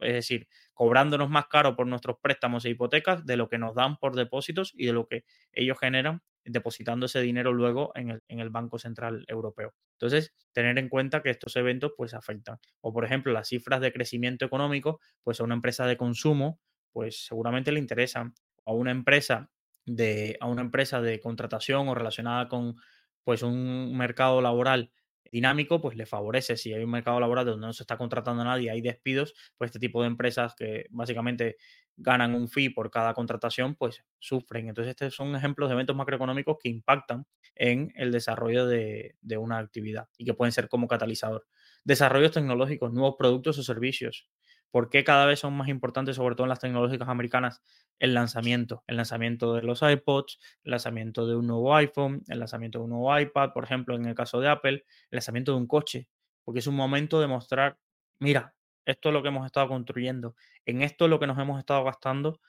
[0.00, 3.98] Es decir, cobrándonos más caro por nuestros préstamos e hipotecas de lo que nos dan
[3.98, 8.40] por depósitos y de lo que ellos generan depositando ese dinero luego en el, en
[8.40, 9.74] el Banco Central Europeo.
[9.92, 12.58] Entonces, tener en cuenta que estos eventos pues afectan.
[12.80, 16.60] O, por ejemplo, las cifras de crecimiento económico, pues a una empresa de consumo,
[16.92, 18.34] pues seguramente le interesan.
[18.64, 19.50] A una empresa
[19.84, 22.76] de, a una empresa de contratación o relacionada con
[23.24, 24.92] pues un mercado laboral
[25.32, 26.56] dinámico, pues le favorece.
[26.56, 29.68] Si hay un mercado laboral donde no se está contratando a nadie, hay despidos, pues
[29.68, 31.56] este tipo de empresas que básicamente
[31.96, 34.68] ganan un fee por cada contratación, pues sufren.
[34.68, 39.58] Entonces, estos son ejemplos de eventos macroeconómicos que impactan en el desarrollo de, de una
[39.58, 41.46] actividad y que pueden ser como catalizador.
[41.84, 44.28] Desarrollos tecnológicos, nuevos productos o servicios.
[44.70, 47.62] ¿Por qué cada vez son más importantes, sobre todo en las tecnológicas americanas,
[47.98, 48.84] el lanzamiento?
[48.86, 52.90] El lanzamiento de los iPods, el lanzamiento de un nuevo iPhone, el lanzamiento de un
[52.90, 56.08] nuevo iPad, por ejemplo, en el caso de Apple, el lanzamiento de un coche,
[56.44, 57.78] porque es un momento de mostrar,
[58.20, 58.54] mira,
[58.84, 61.84] esto es lo que hemos estado construyendo, en esto es lo que nos hemos estado
[61.84, 62.40] gastando,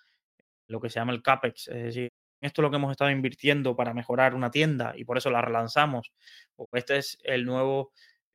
[0.67, 2.09] lo que se llama el CAPEX, es decir,
[2.41, 5.41] esto es lo que hemos estado invirtiendo para mejorar una tienda y por eso la
[5.41, 6.13] relanzamos,
[6.55, 7.91] o este es el nuevo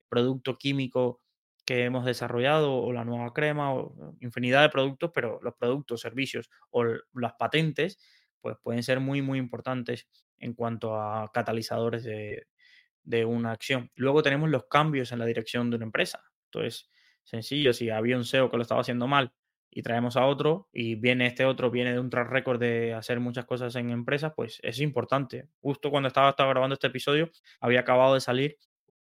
[0.09, 1.22] producto químico
[1.64, 6.50] que hemos desarrollado o la nueva crema o infinidad de productos, pero los productos, servicios
[6.70, 6.84] o
[7.14, 7.98] las patentes
[8.40, 10.08] pues pueden ser muy, muy importantes
[10.38, 12.46] en cuanto a catalizadores de,
[13.04, 13.90] de una acción.
[13.94, 16.24] Luego tenemos los cambios en la dirección de una empresa.
[16.46, 16.90] Entonces,
[17.22, 19.32] sencillo, si había un SEO que lo estaba haciendo mal,
[19.74, 23.20] y traemos a otro y viene este otro, viene de un track record de hacer
[23.20, 25.48] muchas cosas en empresas, pues es importante.
[25.60, 28.58] Justo cuando estaba, estaba grabando este episodio, había acabado de salir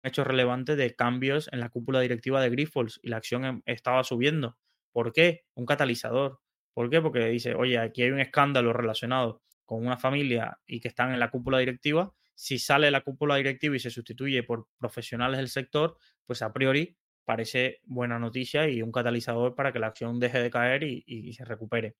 [0.04, 3.62] un hecho relevante de cambios en la cúpula directiva de Grifols y la acción em,
[3.64, 4.58] estaba subiendo.
[4.92, 5.44] ¿Por qué?
[5.54, 6.40] Un catalizador.
[6.74, 7.00] ¿Por qué?
[7.00, 11.20] Porque dice, oye, aquí hay un escándalo relacionado con una familia y que están en
[11.20, 12.12] la cúpula directiva.
[12.34, 15.96] Si sale la cúpula directiva y se sustituye por profesionales del sector,
[16.26, 20.50] pues a priori parece buena noticia y un catalizador para que la acción deje de
[20.50, 21.96] caer y, se recupere.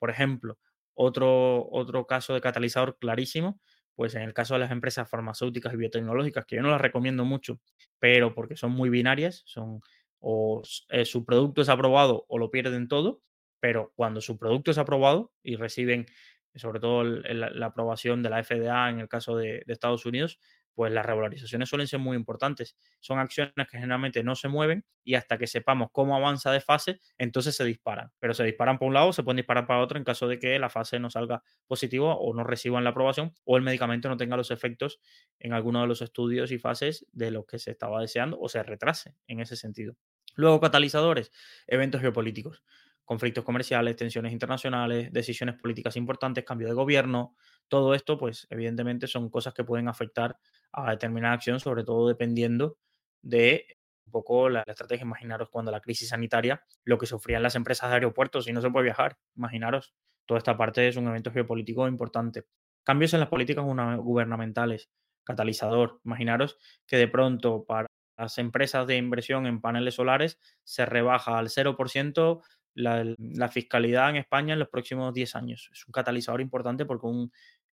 [0.00, 0.58] Por ejemplo,
[0.94, 3.60] otro, otro caso de catalizador clarísimo,
[3.94, 7.24] pues en el caso de las empresas farmacéuticas y biotecnológicas, que yo no las recomiendo
[7.24, 7.60] mucho,
[7.98, 9.80] pero porque son muy binarias, son
[10.18, 13.20] o eh, su producto es aprobado o lo pierden todo,
[13.60, 16.06] pero cuando su producto es aprobado y reciben
[16.54, 20.38] sobre todo la aprobación de la FDA en el caso de Estados Unidos,
[20.74, 22.76] pues las regularizaciones suelen ser muy importantes.
[23.00, 27.00] Son acciones que generalmente no se mueven y hasta que sepamos cómo avanza de fase,
[27.18, 28.10] entonces se disparan.
[28.18, 30.58] Pero se disparan por un lado, se pueden disparar para otro en caso de que
[30.58, 34.36] la fase no salga positiva o no reciban la aprobación o el medicamento no tenga
[34.36, 35.00] los efectos
[35.38, 38.62] en alguno de los estudios y fases de los que se estaba deseando o se
[38.62, 39.94] retrase en ese sentido.
[40.36, 41.30] Luego, catalizadores,
[41.66, 42.62] eventos geopolíticos
[43.04, 47.36] conflictos comerciales, tensiones internacionales, decisiones políticas importantes, cambio de gobierno,
[47.68, 50.38] todo esto, pues evidentemente son cosas que pueden afectar
[50.74, 52.78] a determinada acción, sobre todo dependiendo
[53.22, 53.66] de
[54.06, 55.04] un poco la, estrategia.
[55.04, 58.70] Imaginaros cuando la crisis sanitaria, lo que sufrían las empresas de aeropuertos y no se
[58.70, 59.16] puede viajar.
[59.36, 59.94] Imaginaros,
[60.26, 62.44] toda esta parte es un evento geopolítico importante.
[62.82, 64.90] Cambios en las políticas gubernamentales,
[65.24, 66.00] catalizador.
[66.04, 71.48] Imaginaros que de pronto para las empresas de inversión en paneles solares se rebaja al
[71.48, 72.42] 0%
[72.74, 75.70] la, fiscalidad en España en los próximos 10 años.
[75.72, 77.08] Es un catalizador importante porque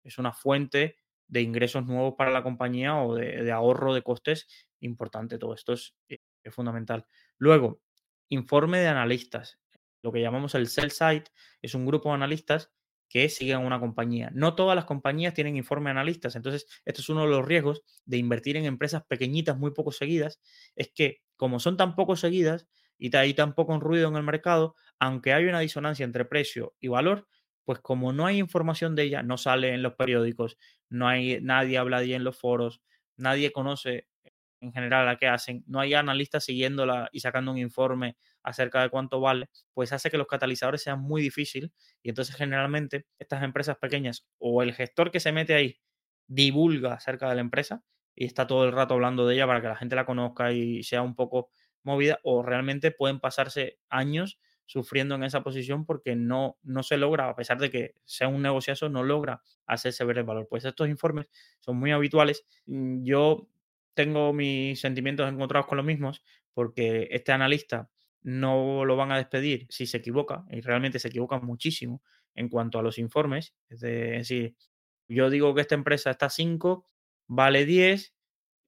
[0.04, 0.97] es una fuente
[1.32, 4.48] de ingresos nuevos para la compañía o de, ahorro de costes
[4.82, 5.40] importante.
[5.40, 7.06] Todo esto es, eh, es, fundamental.
[7.38, 7.82] Luego,
[8.30, 9.60] informe de analistas.
[10.04, 11.24] Lo que llamamos el sell side
[11.62, 12.72] es un grupo de analistas
[13.08, 14.30] que siguen una compañía.
[14.34, 16.36] No todas las compañías tienen informe de analistas.
[16.36, 20.42] Entonces, esto es uno de los riesgos de invertir en empresas pequeñitas, muy poco seguidas.
[20.76, 22.68] Es que, como son tan poco seguidas,
[22.98, 26.88] y hay tan poco ruido en el mercado, aunque hay una disonancia entre precio y
[26.88, 27.28] valor,
[27.66, 30.57] pues como no hay información de ella, no sale en los periódicos,
[30.89, 32.82] no hay nadie habla de ella en los foros,
[33.18, 34.07] nadie conoce
[34.62, 38.89] en general a qué hacen, no hay analistas siguiéndola y sacando un informe acerca de
[38.89, 41.72] cuánto vale, pues hace que los catalizadores sean muy difíciles
[42.03, 45.80] y entonces generalmente estas empresas pequeñas o el gestor que se mete ahí
[46.28, 47.84] divulga acerca de la empresa
[48.16, 50.84] y está todo el rato hablando de ella para que la gente la conozca y
[50.84, 51.49] sea un poco
[51.84, 54.39] movida o realmente pueden pasarse años
[54.72, 58.41] sufriendo en esa posición porque no, no se logra, a pesar de que sea un
[58.41, 60.47] negociazo, no logra hacerse ver el valor.
[60.49, 61.28] Pues estos informes
[61.59, 62.45] son muy habituales.
[62.65, 63.49] Mm, yo
[63.93, 67.89] tengo mis sentimientos encontrados con los mismos porque este analista
[68.22, 72.01] no lo van a despedir si se equivoca y realmente se equivoca muchísimo
[72.34, 73.53] en cuanto a los informes.
[73.69, 74.55] Es decir,
[75.09, 76.88] yo digo que esta empresa está 5,
[77.28, 78.13] vale 10,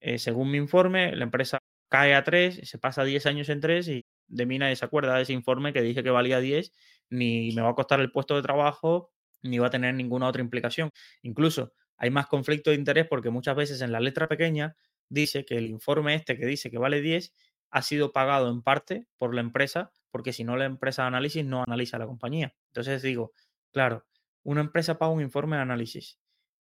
[0.02, 3.88] eh, según mi informe, la empresa cae a 3, se pasa 10 años en 3
[3.88, 6.72] y de mí nadie se acuerda de ese informe que dije que valía 10,
[7.10, 9.12] ni me va a costar el puesto de trabajo,
[9.42, 10.90] ni va a tener ninguna otra implicación.
[11.22, 14.76] Incluso hay más conflicto de interés porque muchas veces en la letra pequeña
[15.10, 17.34] dice que el informe este que dice que vale 10
[17.70, 21.46] ha sido pagado en parte por la empresa, porque si no la empresa de análisis
[21.46, 22.56] no analiza la compañía.
[22.68, 23.34] Entonces digo,
[23.72, 24.06] claro,
[24.44, 26.20] una empresa paga un informe de análisis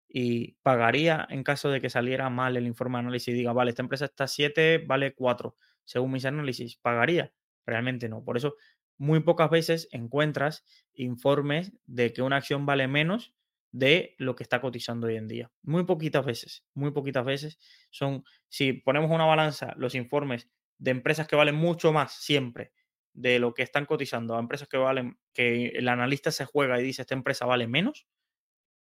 [0.09, 3.71] y pagaría en caso de que saliera mal el informe de análisis y diga, vale,
[3.71, 7.33] esta empresa está 7, vale 4, según mis análisis, pagaría.
[7.67, 8.25] Realmente no.
[8.25, 8.57] Por eso,
[8.99, 13.35] muy pocas veces encuentras informes de que una acción vale menos
[13.73, 15.51] de lo que está cotizando hoy en día.
[15.63, 17.59] Muy poquitas veces, muy poquitas veces
[17.91, 20.49] son, si ponemos una balanza, los informes
[20.79, 22.73] de empresas que valen mucho más siempre
[23.15, 26.83] de lo que están cotizando a empresas que valen, que el analista se juega y
[26.83, 28.07] dice esta empresa vale menos,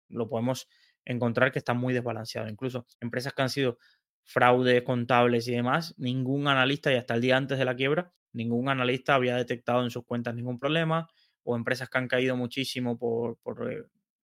[0.10, 0.68] lo podemos
[1.06, 2.50] encontrar que está muy desbalanceado.
[2.50, 3.78] Incluso empresas que han sido
[4.24, 8.70] fraudes contables y demás, ningún analista, y hasta el día antes de la quiebra, ningún
[8.70, 11.08] analista había detectado en sus cuentas ningún problema,
[11.44, 13.38] o empresas que han caído muchísimo por,
[13.72, 13.84] eh,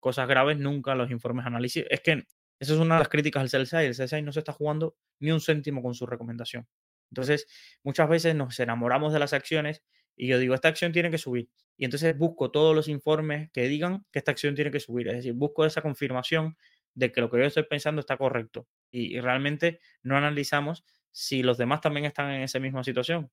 [0.01, 1.84] cosas graves, nunca los informes análisis.
[1.90, 2.24] Es que
[2.61, 3.86] eso es una de las críticas al CELSAI.
[3.86, 6.66] El CELSAI no se está jugando ni un céntimo con su recomendación.
[7.11, 7.46] Entonces,
[7.82, 9.82] muchas veces nos enamoramos de las acciones
[10.16, 11.49] y yo digo, esta acción tiene que subir.
[11.76, 15.09] Y entonces busco todos los informes que digan que esta acción tiene que subir.
[15.09, 16.57] Es decir, busco esa confirmación
[16.94, 18.66] de que lo que yo estoy pensando está correcto.
[18.90, 23.30] Y, realmente no analizamos si los demás también están en esa misma situación.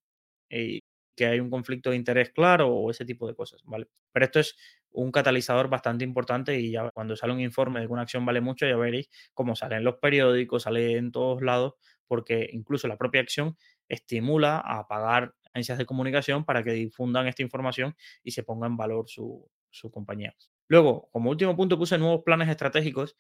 [0.50, 0.84] Y
[1.16, 3.88] que hay un conflicto de interés claro o ese tipo de cosas, ¿vale?
[4.12, 4.56] Pero esto es
[4.92, 8.42] un catalizador bastante importante y ya cuando sale un informe de que una acción vale
[8.42, 11.74] mucho, ya veréis cómo sale en los periódicos, sale en todos lados,
[12.08, 17.42] porque incluso la propia acción estimula a pagar agencias de comunicación para que difundan esta
[17.44, 20.36] información y se ponga en valor su, su compañía.
[20.68, 23.16] Luego, como último punto, puse nuevos planes estratégicos,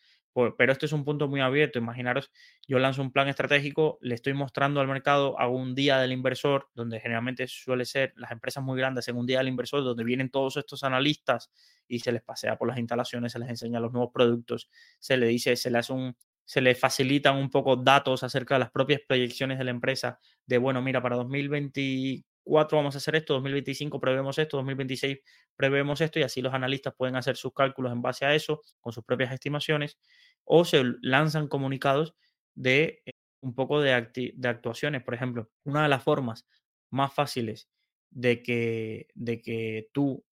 [0.57, 1.79] pero este es un punto muy abierto.
[1.79, 2.31] Imaginaros,
[2.67, 6.69] yo lanzo un plan estratégico, le estoy mostrando al mercado a un día del inversor,
[6.73, 10.29] donde generalmente suele ser las empresas muy grandes en un día del inversor, donde vienen
[10.29, 11.51] todos estos analistas
[11.87, 14.69] y se les pasea por las instalaciones, se les enseña los nuevos productos,
[14.99, 18.59] se le dice, se le hace un, se le facilitan un poco datos acerca de
[18.59, 23.33] las propias proyecciones de la empresa, de bueno, mira, para 2020 vamos a hacer esto,
[23.33, 25.19] 2025 prevemos esto, 2026
[25.55, 28.93] prevemos esto y así los analistas pueden hacer sus cálculos en base a eso, con
[28.93, 29.97] sus propias estimaciones,
[30.43, 32.15] o se lanzan comunicados
[32.53, 35.03] de eh, un poco de, de actuaciones.
[35.03, 36.45] Por ejemplo, una de las formas
[36.89, 37.69] más fáciles
[38.09, 40.23] de que, de que tú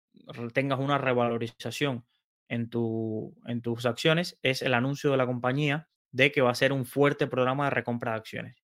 [0.53, 2.05] tengas una revalorización
[2.47, 6.55] en, tu, en tus acciones es el anuncio de la compañía de que va a
[6.55, 8.55] ser un fuerte programa de recompra de acciones.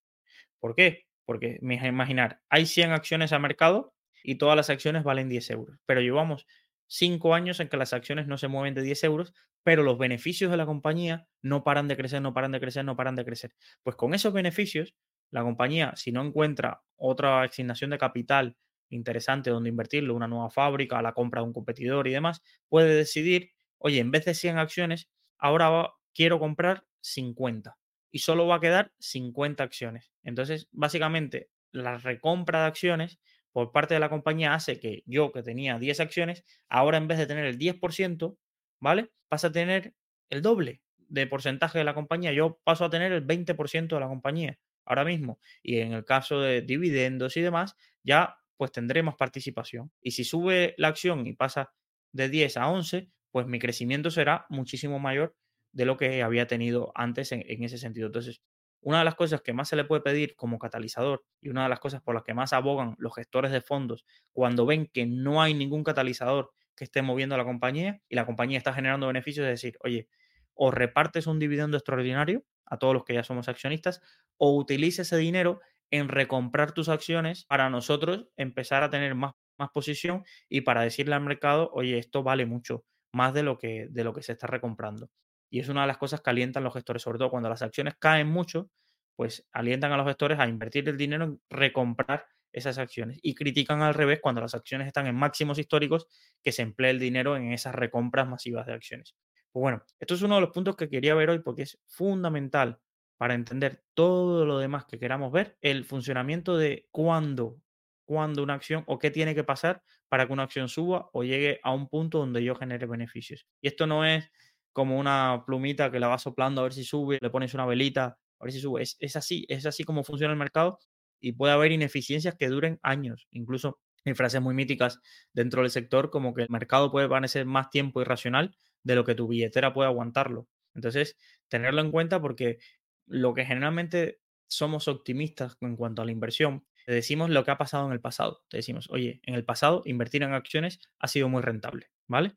[0.60, 1.09] ¿Por qué?
[1.30, 6.02] Porque imaginar, hay 100 acciones a mercado y todas las acciones valen 10 euros, pero
[6.02, 6.48] llevamos
[6.88, 10.50] 5 años en que las acciones no se mueven de 10 euros, pero los beneficios
[10.50, 13.54] de la compañía no paran de crecer, no paran de crecer, no paran de crecer.
[13.84, 14.96] Pues con esos beneficios,
[15.30, 18.58] la compañía, si no encuentra otra asignación de capital
[18.90, 23.52] interesante donde invertirlo, una nueva fábrica, la compra de un competidor y demás, puede decidir,
[23.78, 27.79] oye, en vez de 100 acciones, ahora quiero comprar 50
[28.12, 30.12] y solo va a quedar 50 acciones.
[30.24, 33.20] Entonces, básicamente, la recompra de acciones
[33.52, 37.18] por parte de la compañía hace que yo, que tenía 10 acciones, ahora en vez
[37.18, 38.38] de tener el 10%,
[38.80, 39.12] ¿vale?
[39.28, 39.94] Pasa a tener
[40.30, 42.32] el doble de porcentaje de la compañía.
[42.32, 45.40] Yo paso a tener el 20% de la compañía ahora mismo.
[45.64, 49.92] Y en el caso de dividendos y demás, ya pues tendremos participación.
[50.02, 51.72] Y si sube la acción y pasa
[52.12, 55.36] de 10 a 11, pues mi crecimiento será muchísimo mayor
[55.72, 58.08] de lo que había tenido antes en, ese sentido.
[58.08, 58.42] Entonces,
[58.82, 61.70] una de las cosas que más se le puede pedir como catalizador y una de
[61.70, 65.42] las cosas por las que más abogan los gestores de fondos cuando ven que no
[65.42, 69.46] hay ningún catalizador que esté moviendo a la compañía y la compañía está generando beneficios,
[69.46, 70.08] es decir, oye,
[70.54, 74.02] o repartes un dividendo extraordinario a todos los que ya somos accionistas,
[74.38, 75.60] o utilice ese dinero
[75.92, 81.16] en recomprar tus acciones para nosotros empezar a tener más, más posición y para decirle
[81.16, 84.48] al mercado, oye, esto vale mucho, más de lo que, de lo que se está
[84.48, 85.10] recomprando.
[85.50, 87.96] Y es una de las cosas que alientan los gestores, sobre todo cuando las acciones
[88.00, 88.70] caen mucho,
[89.16, 93.82] pues alientan a los gestores a invertir el dinero en recomprar esas acciones y critican
[93.82, 96.08] al revés cuando las acciones están en máximos históricos
[96.44, 99.16] que se emplee el dinero en esas recompras masivas de acciones.
[99.52, 102.80] Pues bueno, esto es uno de los puntos que quería ver hoy porque es fundamental
[103.18, 107.58] para entender todo lo demás que queramos ver, el funcionamiento de cuándo,
[108.06, 111.60] cuándo una acción o qué tiene que pasar para que una acción suba o llegue
[111.64, 113.46] a un punto donde yo genere beneficios.
[113.62, 114.32] Y esto no es
[114.74, 118.18] como una plumita que la va soplando a ver si sube, le pones una velita
[118.40, 118.82] a ver si sube.
[118.82, 120.80] Es, es así, es así como funciona el mercado
[121.20, 123.28] y puede haber ineficiencias que duren años.
[123.32, 125.00] Incluso hay frases muy míticas
[125.34, 129.16] dentro del sector como que el mercado puede permanecer más tiempo irracional de lo que
[129.16, 130.48] tu billetera puede aguantarlo.
[130.74, 131.18] Entonces,
[131.50, 132.60] tenerlo en cuenta porque
[133.06, 137.86] lo que generalmente somos optimistas en cuanto a la inversión, decimos lo que ha pasado
[137.86, 138.44] en el pasado.
[138.50, 142.36] Te decimos, oye, en el pasado invertir en acciones ha sido muy rentable, ¿vale?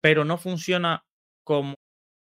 [0.00, 1.04] Pero no funciona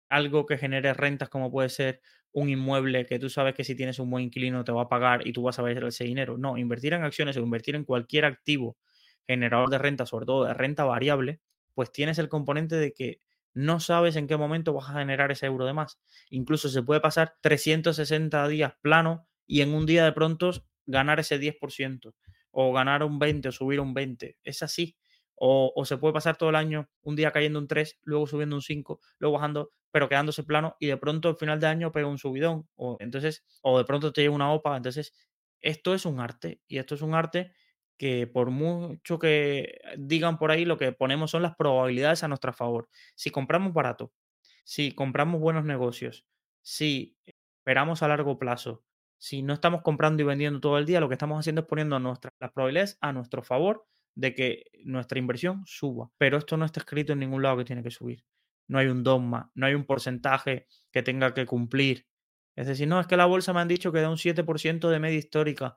[0.09, 2.01] algo que genere rentas como puede ser
[2.33, 5.27] un inmueble que tú sabes que si tienes un buen inquilino te va a pagar
[5.27, 6.37] y tú vas a ver ese dinero.
[6.39, 8.77] No, invertir en acciones o invertir en cualquier activo
[9.27, 11.41] generador de renta, sobre todo de renta variable,
[11.75, 13.21] pues tienes el componente de que
[13.55, 16.01] no sabes en qué momento vas a generar ese euro de más.
[16.31, 20.51] Incluso se puede pasar 360 días plano y en un día de pronto
[20.87, 22.15] ganar ese 10%
[22.51, 24.39] o ganar un 20 o subir un 20.
[24.43, 24.97] Es así.
[25.37, 28.63] O, se puede pasar todo el año un día cayendo un 3, luego subiendo un
[28.63, 32.19] 5, luego bajando, pero quedándose plano y de pronto al final de año pega un
[32.19, 32.69] subidón.
[32.77, 34.77] O, entonces, o de pronto te llega una OPA.
[34.77, 35.13] Entonces,
[35.61, 37.53] esto es un arte y esto es un arte
[37.97, 42.53] que por mucho que digan por ahí, lo que ponemos son las probabilidades a nuestro
[42.53, 42.89] favor.
[43.15, 44.13] Si compramos barato,
[44.65, 46.27] si compramos buenos negocios,
[46.63, 47.17] si
[47.59, 48.85] esperamos a largo plazo,
[49.19, 51.99] si no estamos comprando y vendiendo todo el día, lo que estamos haciendo es poniendo
[51.99, 56.11] nuestras, las probabilidades a nuestro favor de que nuestra inversión suba.
[56.19, 58.25] Pero esto no está escrito en ningún lado que tiene que subir.
[58.69, 62.07] No hay un dogma, no hay un porcentaje que tenga que cumplir.
[62.57, 65.01] Es decir, no, es que la bolsa me han dicho que da un 7% de
[65.01, 65.77] media histórica.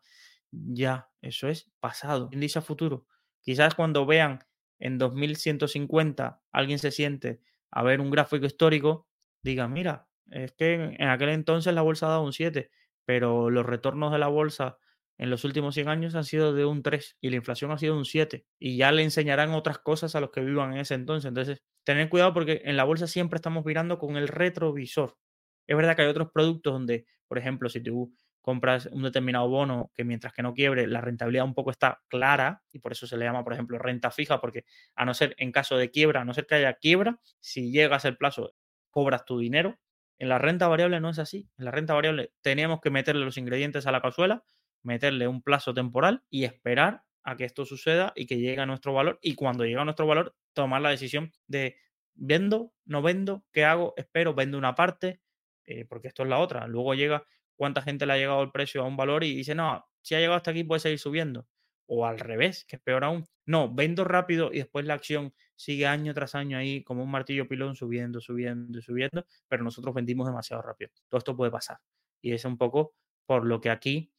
[0.52, 2.30] Ya, eso es pasado.
[2.30, 3.06] ¿Quién dice a futuro?
[3.42, 4.40] Quizás cuando vean
[4.80, 9.08] en 2150 alguien se siente a ver un gráfico histórico,
[9.42, 12.70] diga, mira, es que en aquel entonces la bolsa ha dado un 7,
[13.06, 14.78] pero los retornos de la bolsa
[15.18, 17.98] en los últimos 100 años han sido de un 3 y la inflación ha sido
[17.98, 21.28] un 7 y ya le enseñarán otras cosas a los que vivan en ese entonces.
[21.30, 25.18] Entonces, tener cuidado porque en la bolsa siempre estamos mirando con el retrovisor.
[25.66, 29.92] Es verdad que hay otros productos donde, por ejemplo, si tú compras un determinado bono
[29.94, 33.18] que mientras que no quiebre, la rentabilidad un poco está clara y por eso se
[33.18, 34.64] le llama, por ejemplo, renta fija, porque
[34.96, 38.06] a no ser en caso de quiebra, a no ser que haya quiebra, si llegas
[38.06, 38.54] el plazo,
[38.90, 39.78] cobras tu dinero.
[40.18, 41.50] En la renta variable no es así.
[41.58, 44.44] En la renta variable tenemos que meterle los ingredientes a la cazuela,
[44.88, 48.94] meterle un plazo temporal y esperar a que esto suceda y que llegue a nuestro
[48.94, 49.20] valor.
[49.22, 51.76] Y cuando llega a nuestro valor, tomar la decisión de
[52.16, 55.22] vendo, no vendo, qué hago, espero, vendo una parte,
[55.66, 56.68] eh, porque esto es la otra.
[56.68, 57.26] Luego llega
[57.58, 60.20] cuánta gente le ha llegado el precio a un valor y dice, no, si ha
[60.20, 61.48] llegado hasta aquí puede seguir subiendo.
[61.86, 63.26] O al revés, que es peor aún.
[63.46, 67.48] No, vendo rápido y después la acción sigue año tras año ahí como un martillo
[67.48, 70.92] pilón subiendo, subiendo y subiendo, pero nosotros vendimos demasiado rápido.
[71.10, 71.80] Todo esto puede pasar.
[72.22, 72.94] Y es un poco
[73.26, 74.12] por lo que aquí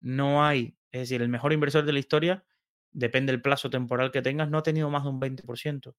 [0.00, 2.44] no hay, es decir, el mejor inversor de la historia,
[2.92, 5.94] depende del plazo temporal que tengas, no ha tenido más de un 20%.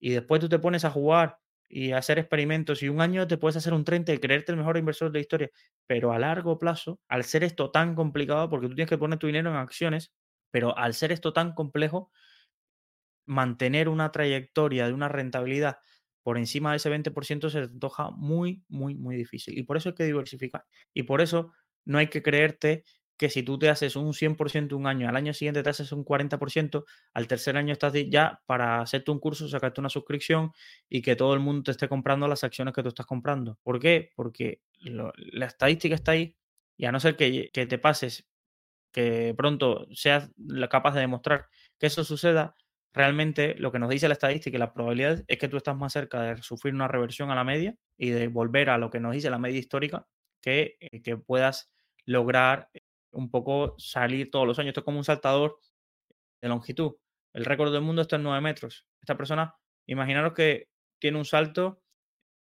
[0.00, 3.56] Y después tú te pones a jugar y hacer experimentos y un año te puedes
[3.56, 5.50] hacer un 30 y creerte el mejor inversor de la historia,
[5.86, 9.26] pero a largo plazo, al ser esto tan complicado, porque tú tienes que poner tu
[9.28, 10.12] dinero en acciones,
[10.50, 12.10] pero al ser esto tan complejo,
[13.26, 15.78] mantener una trayectoria de una rentabilidad
[16.22, 19.58] por encima de ese 20% se te antoja muy, muy, muy difícil.
[19.58, 20.64] Y por eso hay que diversificar.
[20.92, 21.52] Y por eso
[21.86, 22.84] no hay que creerte
[23.20, 26.06] que si tú te haces un 100% un año, al año siguiente te haces un
[26.06, 30.52] 40%, al tercer año estás ya para hacerte un curso, sacarte una suscripción
[30.88, 33.58] y que todo el mundo te esté comprando las acciones que tú estás comprando.
[33.62, 34.10] ¿Por qué?
[34.16, 36.34] Porque la estadística está ahí
[36.78, 38.26] y a no ser que, que te pases,
[38.90, 40.30] que pronto seas
[40.70, 41.48] capaz de demostrar
[41.78, 42.56] que eso suceda,
[42.94, 45.92] realmente lo que nos dice la estadística y la probabilidad es que tú estás más
[45.92, 49.12] cerca de sufrir una reversión a la media y de volver a lo que nos
[49.12, 50.06] dice la media histórica
[50.40, 51.70] que, eh, que puedas
[52.06, 52.70] lograr
[53.12, 54.70] un poco salir todos los años.
[54.70, 55.58] Esto es como un saltador
[56.40, 56.92] de longitud.
[57.32, 58.86] El récord del mundo está en 9 metros.
[59.00, 59.54] Esta persona,
[59.86, 61.82] imaginaros que tiene un salto,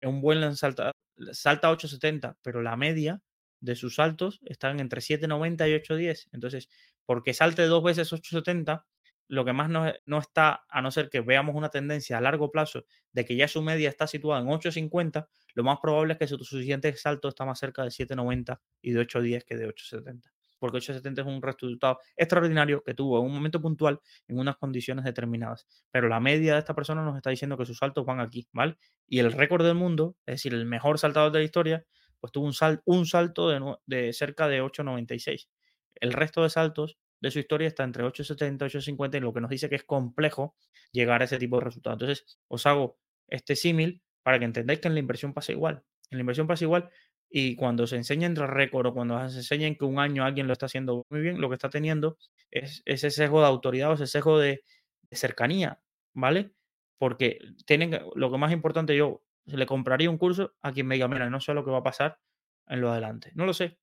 [0.01, 0.91] un buen salta,
[1.31, 3.21] salta 8,70, pero la media
[3.59, 6.29] de sus saltos están entre 7,90 y 8,10.
[6.33, 6.69] Entonces,
[7.05, 8.83] porque salte dos veces 8,70,
[9.29, 12.51] lo que más no, no, está, a no ser que veamos una tendencia a largo
[12.51, 16.27] plazo de que ya su media está situada en 8,50, lo más probable es que
[16.27, 20.32] su, siguiente salto está más cerca de 7,90 y de 8,10 que de 8,70
[20.63, 23.99] porque 870 es un resultado extraordinario que tuvo en un momento puntual
[24.29, 25.67] en unas condiciones determinadas.
[25.91, 28.77] Pero la media de esta persona nos está diciendo que sus saltos van aquí, ¿vale?
[29.05, 31.85] Y el récord del mundo, es decir, el mejor saltador de la historia,
[32.21, 32.53] pues tuvo un,
[32.85, 33.49] un salto
[33.85, 35.49] de, cerca de 896.
[35.95, 39.41] El resto de saltos de su historia está entre 870 y 850, y lo que
[39.41, 40.55] nos dice que es complejo
[40.93, 42.01] llegar a ese tipo de resultados.
[42.01, 42.97] Entonces, os hago
[43.27, 45.83] este símil para que entendáis que en la inversión pasa igual.
[46.09, 46.89] En la inversión pasa igual
[47.35, 50.53] y cuando se enseña el récord o cuando se enseña que un año alguien lo
[50.53, 52.15] está haciendo muy bien, lo que está teniendo
[52.51, 54.63] es ese sesgo de autoridad o ese sesgo de,
[55.09, 55.81] cercanía,
[56.13, 56.51] ¿vale?
[56.99, 61.07] Porque tienen lo que más importante yo le compraría un curso a quien me diga,
[61.07, 62.19] mira, no sé lo que va a pasar
[62.67, 63.31] en lo adelante.
[63.33, 63.79] No lo sé.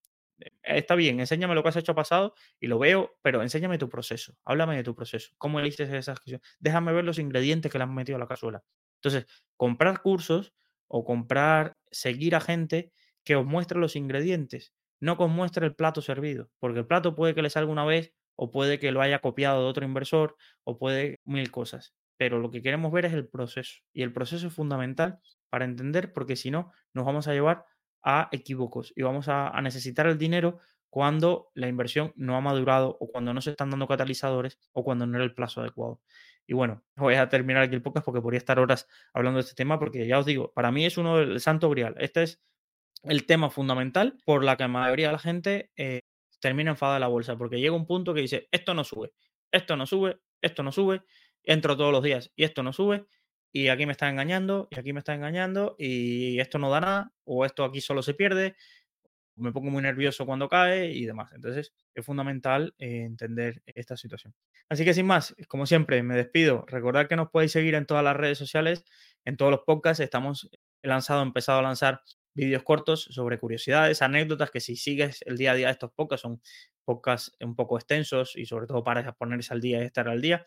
[0.63, 4.33] Está bien, enséñame lo que has hecho pasado y lo veo, pero enséñame tu proceso.
[4.45, 5.33] Háblame de tu proceso.
[5.37, 6.41] ¿Cómo eliges esas acciones?
[6.59, 8.63] Déjame ver los ingredientes que le han metido a la cazuela.
[8.95, 9.25] Entonces,
[9.57, 10.53] comprar cursos
[10.87, 12.93] o comprar, seguir a gente
[13.23, 17.15] que os muestre los ingredientes, no que os muestre el plato servido, porque el plato
[17.15, 20.35] puede que le salga una vez o puede que lo haya copiado de otro inversor
[20.63, 21.93] o puede mil cosas.
[22.17, 25.19] Pero lo que queremos ver es el proceso y el proceso es fundamental
[25.49, 27.65] para entender porque si no nos vamos a llevar
[28.03, 30.59] a equívocos y vamos a, necesitar el dinero
[30.89, 35.05] cuando la inversión no ha madurado o cuando no se están dando catalizadores o cuando
[35.05, 36.01] no era el plazo adecuado.
[36.47, 39.55] Y bueno, voy a terminar aquí el podcast porque podría estar horas hablando de este
[39.55, 41.95] tema porque ya os digo, para mí es uno del santo grial.
[41.99, 42.41] Este es
[43.03, 46.01] el tema fundamental por la que la mayoría de la gente eh,
[46.39, 49.11] termina enfadada de la bolsa, porque llega un punto que dice, esto no sube,
[49.51, 51.01] esto no sube, esto no sube,
[51.43, 53.05] entro todos los días y esto no sube,
[53.53, 57.13] y aquí me está engañando, y aquí me está engañando, y esto no da nada,
[57.25, 58.55] o esto aquí solo se pierde,
[59.35, 61.31] me pongo muy nervioso cuando cae y demás.
[61.33, 64.33] Entonces es fundamental eh, entender esta situación.
[64.69, 66.65] Así que sin más, como siempre, me despido.
[66.67, 68.85] Recordad que nos podéis seguir en todas las redes sociales,
[69.25, 70.01] en todos los podcasts.
[70.01, 70.49] Estamos
[70.81, 72.01] lanzado, empezado a lanzar
[72.33, 76.41] vídeos cortos sobre curiosidades, anécdotas, que si sigues el día a día estos podcasts, son
[76.85, 80.45] podcasts un poco extensos y sobre todo para ponerse al día y estar al día.